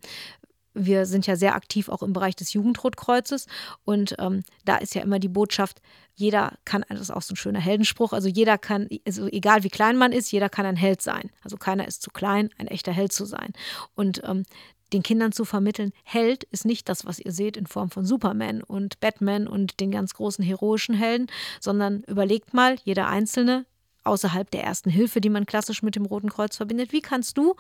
wir 0.76 1.06
sind 1.06 1.26
ja 1.26 1.36
sehr 1.36 1.54
aktiv 1.54 1.88
auch 1.88 2.02
im 2.02 2.12
Bereich 2.12 2.36
des 2.36 2.52
Jugendrotkreuzes 2.52 3.46
und 3.84 4.14
ähm, 4.18 4.44
da 4.64 4.76
ist 4.76 4.94
ja 4.94 5.02
immer 5.02 5.18
die 5.18 5.28
Botschaft, 5.28 5.80
jeder 6.14 6.54
kann, 6.64 6.84
das 6.88 7.00
ist 7.00 7.10
auch 7.10 7.22
so 7.22 7.34
ein 7.34 7.36
schöner 7.36 7.60
Heldenspruch, 7.60 8.12
also 8.12 8.28
jeder 8.28 8.58
kann, 8.58 8.88
also 9.06 9.26
egal 9.26 9.64
wie 9.64 9.68
klein 9.68 9.96
man 9.96 10.12
ist, 10.12 10.32
jeder 10.32 10.48
kann 10.48 10.64
ein 10.64 10.76
Held 10.76 11.02
sein. 11.02 11.30
Also 11.42 11.56
keiner 11.56 11.86
ist 11.86 12.02
zu 12.02 12.10
klein, 12.10 12.50
ein 12.58 12.68
echter 12.68 12.92
Held 12.92 13.12
zu 13.12 13.26
sein. 13.26 13.52
Und 13.94 14.22
ähm, 14.24 14.44
den 14.92 15.02
Kindern 15.02 15.32
zu 15.32 15.44
vermitteln, 15.44 15.92
Held 16.04 16.44
ist 16.44 16.64
nicht 16.64 16.88
das, 16.88 17.04
was 17.04 17.18
ihr 17.18 17.32
seht 17.32 17.56
in 17.56 17.66
Form 17.66 17.90
von 17.90 18.06
Superman 18.06 18.62
und 18.62 19.00
Batman 19.00 19.46
und 19.46 19.80
den 19.80 19.90
ganz 19.90 20.14
großen 20.14 20.44
heroischen 20.44 20.94
Helden, 20.94 21.26
sondern 21.60 22.02
überlegt 22.04 22.54
mal, 22.54 22.76
jeder 22.84 23.08
Einzelne 23.08 23.66
außerhalb 24.04 24.50
der 24.50 24.62
ersten 24.62 24.88
Hilfe, 24.88 25.20
die 25.20 25.30
man 25.30 25.46
klassisch 25.46 25.82
mit 25.82 25.96
dem 25.96 26.06
Roten 26.06 26.30
Kreuz 26.30 26.56
verbindet, 26.56 26.92
wie 26.92 27.02
kannst 27.02 27.36
du 27.36 27.56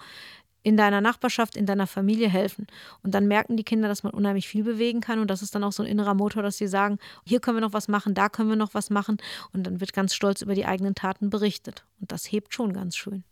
in 0.66 0.76
deiner 0.76 1.00
Nachbarschaft, 1.00 1.56
in 1.56 1.64
deiner 1.64 1.86
Familie 1.86 2.28
helfen. 2.28 2.66
Und 3.04 3.14
dann 3.14 3.28
merken 3.28 3.56
die 3.56 3.62
Kinder, 3.62 3.86
dass 3.86 4.02
man 4.02 4.12
unheimlich 4.12 4.48
viel 4.48 4.64
bewegen 4.64 5.00
kann. 5.00 5.20
Und 5.20 5.30
das 5.30 5.40
ist 5.40 5.54
dann 5.54 5.62
auch 5.62 5.70
so 5.70 5.84
ein 5.84 5.88
innerer 5.88 6.14
Motor, 6.14 6.42
dass 6.42 6.58
sie 6.58 6.66
sagen, 6.66 6.98
hier 7.24 7.38
können 7.38 7.58
wir 7.58 7.60
noch 7.60 7.72
was 7.72 7.86
machen, 7.86 8.14
da 8.14 8.28
können 8.28 8.48
wir 8.48 8.56
noch 8.56 8.74
was 8.74 8.90
machen. 8.90 9.18
Und 9.52 9.64
dann 9.64 9.78
wird 9.78 9.92
ganz 9.92 10.12
stolz 10.12 10.42
über 10.42 10.56
die 10.56 10.66
eigenen 10.66 10.96
Taten 10.96 11.30
berichtet. 11.30 11.84
Und 12.00 12.10
das 12.10 12.32
hebt 12.32 12.52
schon 12.52 12.72
ganz 12.72 12.96
schön. 12.96 13.22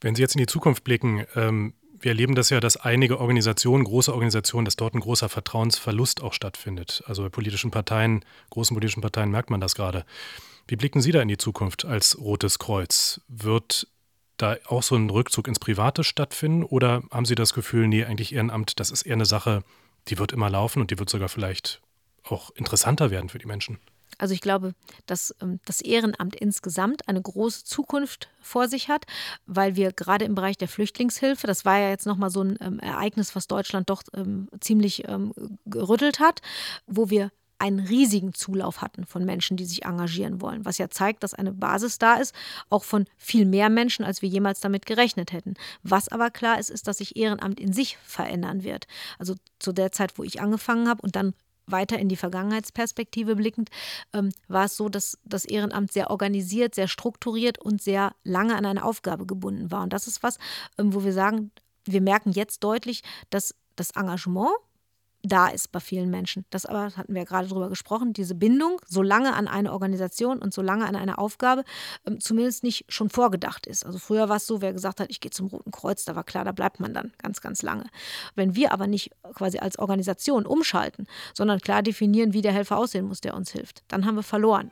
Wenn 0.00 0.14
Sie 0.14 0.22
jetzt 0.22 0.36
in 0.36 0.38
die 0.38 0.46
Zukunft 0.46 0.84
blicken, 0.84 1.26
ähm, 1.34 1.74
wir 1.98 2.12
erleben 2.12 2.36
das 2.36 2.50
ja, 2.50 2.60
dass 2.60 2.76
einige 2.76 3.18
Organisationen, 3.18 3.82
große 3.82 4.12
Organisationen, 4.12 4.66
dass 4.66 4.76
dort 4.76 4.94
ein 4.94 5.00
großer 5.00 5.28
Vertrauensverlust 5.28 6.22
auch 6.22 6.32
stattfindet. 6.32 7.02
Also 7.08 7.24
bei 7.24 7.28
politischen 7.28 7.72
Parteien, 7.72 8.24
großen 8.50 8.72
politischen 8.72 9.00
Parteien 9.00 9.32
merkt 9.32 9.50
man 9.50 9.60
das 9.60 9.74
gerade. 9.74 10.04
Wie 10.68 10.76
blicken 10.76 11.00
Sie 11.00 11.10
da 11.10 11.20
in 11.22 11.28
die 11.28 11.38
Zukunft 11.38 11.84
als 11.84 12.16
Rotes 12.20 12.60
Kreuz? 12.60 13.20
Wird 13.26 13.88
da 14.36 14.56
auch 14.66 14.82
so 14.82 14.96
ein 14.96 15.10
Rückzug 15.10 15.48
ins 15.48 15.58
Private 15.58 16.04
stattfinden? 16.04 16.62
Oder 16.62 17.02
haben 17.10 17.24
Sie 17.24 17.34
das 17.34 17.54
Gefühl, 17.54 17.88
nee, 17.88 18.04
eigentlich 18.04 18.34
Ehrenamt, 18.34 18.80
das 18.80 18.90
ist 18.90 19.02
eher 19.02 19.14
eine 19.14 19.26
Sache, 19.26 19.62
die 20.08 20.18
wird 20.18 20.32
immer 20.32 20.50
laufen 20.50 20.80
und 20.80 20.90
die 20.90 20.98
wird 20.98 21.10
sogar 21.10 21.28
vielleicht 21.28 21.80
auch 22.24 22.50
interessanter 22.50 23.10
werden 23.10 23.28
für 23.28 23.38
die 23.38 23.46
Menschen? 23.46 23.78
Also 24.18 24.32
ich 24.32 24.40
glaube, 24.40 24.74
dass 25.04 25.34
ähm, 25.42 25.60
das 25.66 25.80
Ehrenamt 25.80 26.36
insgesamt 26.36 27.08
eine 27.08 27.20
große 27.20 27.64
Zukunft 27.64 28.30
vor 28.40 28.68
sich 28.68 28.88
hat, 28.88 29.04
weil 29.46 29.76
wir 29.76 29.92
gerade 29.92 30.24
im 30.24 30.34
Bereich 30.34 30.56
der 30.56 30.68
Flüchtlingshilfe, 30.68 31.46
das 31.46 31.64
war 31.64 31.78
ja 31.78 31.90
jetzt 31.90 32.06
nochmal 32.06 32.30
so 32.30 32.42
ein 32.42 32.56
ähm, 32.60 32.78
Ereignis, 32.78 33.36
was 33.36 33.46
Deutschland 33.46 33.90
doch 33.90 34.02
ähm, 34.14 34.48
ziemlich 34.60 35.04
gerüttelt 35.66 36.20
hat, 36.20 36.40
wo 36.86 37.10
wir 37.10 37.30
einen 37.58 37.80
riesigen 37.80 38.34
Zulauf 38.34 38.82
hatten 38.82 39.06
von 39.06 39.24
Menschen, 39.24 39.56
die 39.56 39.64
sich 39.64 39.84
engagieren 39.84 40.40
wollen, 40.40 40.64
was 40.64 40.78
ja 40.78 40.88
zeigt, 40.88 41.22
dass 41.22 41.34
eine 41.34 41.52
Basis 41.52 41.98
da 41.98 42.14
ist, 42.14 42.34
auch 42.70 42.84
von 42.84 43.06
viel 43.16 43.46
mehr 43.46 43.70
Menschen, 43.70 44.04
als 44.04 44.22
wir 44.22 44.28
jemals 44.28 44.60
damit 44.60 44.86
gerechnet 44.86 45.32
hätten. 45.32 45.54
Was 45.82 46.08
aber 46.08 46.30
klar 46.30 46.58
ist, 46.58 46.70
ist, 46.70 46.86
dass 46.88 46.98
sich 46.98 47.16
Ehrenamt 47.16 47.60
in 47.60 47.72
sich 47.72 47.96
verändern 47.98 48.62
wird. 48.62 48.86
Also 49.18 49.34
zu 49.58 49.72
der 49.72 49.92
Zeit, 49.92 50.18
wo 50.18 50.24
ich 50.24 50.40
angefangen 50.40 50.88
habe 50.88 51.02
und 51.02 51.16
dann 51.16 51.34
weiter 51.66 51.98
in 51.98 52.08
die 52.08 52.16
Vergangenheitsperspektive 52.16 53.36
blickend, 53.36 53.70
ähm, 54.12 54.30
war 54.48 54.66
es 54.66 54.76
so, 54.76 54.88
dass 54.88 55.18
das 55.24 55.44
Ehrenamt 55.44 55.92
sehr 55.92 56.10
organisiert, 56.10 56.74
sehr 56.74 56.88
strukturiert 56.88 57.58
und 57.58 57.82
sehr 57.82 58.14
lange 58.22 58.56
an 58.56 58.64
eine 58.64 58.84
Aufgabe 58.84 59.26
gebunden 59.26 59.70
war. 59.70 59.82
Und 59.82 59.92
das 59.92 60.06
ist 60.06 60.22
was, 60.22 60.38
ähm, 60.78 60.94
wo 60.94 61.04
wir 61.04 61.12
sagen, 61.12 61.50
wir 61.84 62.00
merken 62.00 62.32
jetzt 62.32 62.62
deutlich, 62.62 63.02
dass 63.30 63.54
das 63.76 63.90
Engagement 63.90 64.52
da 65.26 65.48
ist 65.48 65.72
bei 65.72 65.80
vielen 65.80 66.10
Menschen. 66.10 66.44
Das 66.50 66.66
aber 66.66 66.96
hatten 66.96 67.12
wir 67.14 67.22
ja 67.22 67.24
gerade 67.24 67.48
drüber 67.48 67.68
gesprochen, 67.68 68.12
diese 68.12 68.34
Bindung 68.34 68.80
so 68.86 69.02
lange 69.02 69.34
an 69.34 69.48
eine 69.48 69.72
Organisation 69.72 70.38
und 70.38 70.54
so 70.54 70.62
lange 70.62 70.86
an 70.86 70.96
eine 70.96 71.18
Aufgabe 71.18 71.64
ähm, 72.06 72.20
zumindest 72.20 72.62
nicht 72.62 72.84
schon 72.88 73.10
vorgedacht 73.10 73.66
ist. 73.66 73.84
Also 73.84 73.98
früher 73.98 74.28
war 74.28 74.36
es 74.36 74.46
so, 74.46 74.60
wer 74.60 74.72
gesagt 74.72 75.00
hat, 75.00 75.10
ich 75.10 75.20
gehe 75.20 75.30
zum 75.30 75.48
Roten 75.48 75.70
Kreuz, 75.70 76.04
da 76.04 76.14
war 76.14 76.24
klar, 76.24 76.44
da 76.44 76.52
bleibt 76.52 76.80
man 76.80 76.94
dann 76.94 77.12
ganz, 77.18 77.40
ganz 77.40 77.62
lange. 77.62 77.84
Wenn 78.34 78.54
wir 78.54 78.72
aber 78.72 78.86
nicht 78.86 79.10
quasi 79.34 79.58
als 79.58 79.78
Organisation 79.78 80.46
umschalten, 80.46 81.06
sondern 81.34 81.60
klar 81.60 81.82
definieren, 81.82 82.32
wie 82.32 82.42
der 82.42 82.52
Helfer 82.52 82.78
aussehen 82.78 83.06
muss, 83.06 83.20
der 83.20 83.34
uns 83.34 83.50
hilft, 83.50 83.82
dann 83.88 84.06
haben 84.06 84.16
wir 84.16 84.22
verloren. 84.22 84.70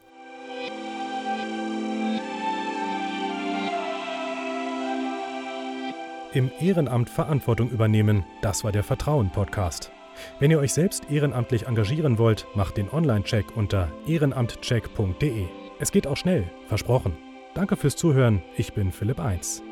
Im 6.32 6.50
Ehrenamt 6.58 7.10
Verantwortung 7.10 7.70
übernehmen, 7.70 8.24
das 8.42 8.64
war 8.64 8.72
der 8.72 8.82
Vertrauen-Podcast. 8.82 9.92
Wenn 10.38 10.50
ihr 10.50 10.58
euch 10.58 10.72
selbst 10.72 11.10
ehrenamtlich 11.10 11.66
engagieren 11.66 12.18
wollt, 12.18 12.46
macht 12.54 12.76
den 12.76 12.90
Online-Check 12.90 13.56
unter 13.56 13.90
ehrenamtcheck.de. 14.06 15.46
Es 15.78 15.92
geht 15.92 16.06
auch 16.06 16.16
schnell, 16.16 16.50
versprochen. 16.68 17.16
Danke 17.54 17.76
fürs 17.76 17.96
Zuhören, 17.96 18.42
ich 18.56 18.72
bin 18.72 18.90
Philipp 18.90 19.20
1. 19.20 19.62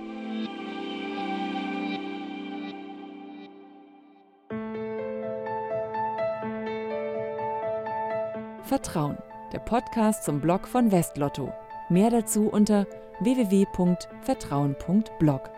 Vertrauen, 8.64 9.18
der 9.52 9.58
Podcast 9.58 10.24
zum 10.24 10.40
Blog 10.40 10.66
von 10.66 10.90
Westlotto. 10.92 11.52
Mehr 11.90 12.10
dazu 12.10 12.48
unter 12.48 12.86
www.vertrauen.blog. 13.20 15.50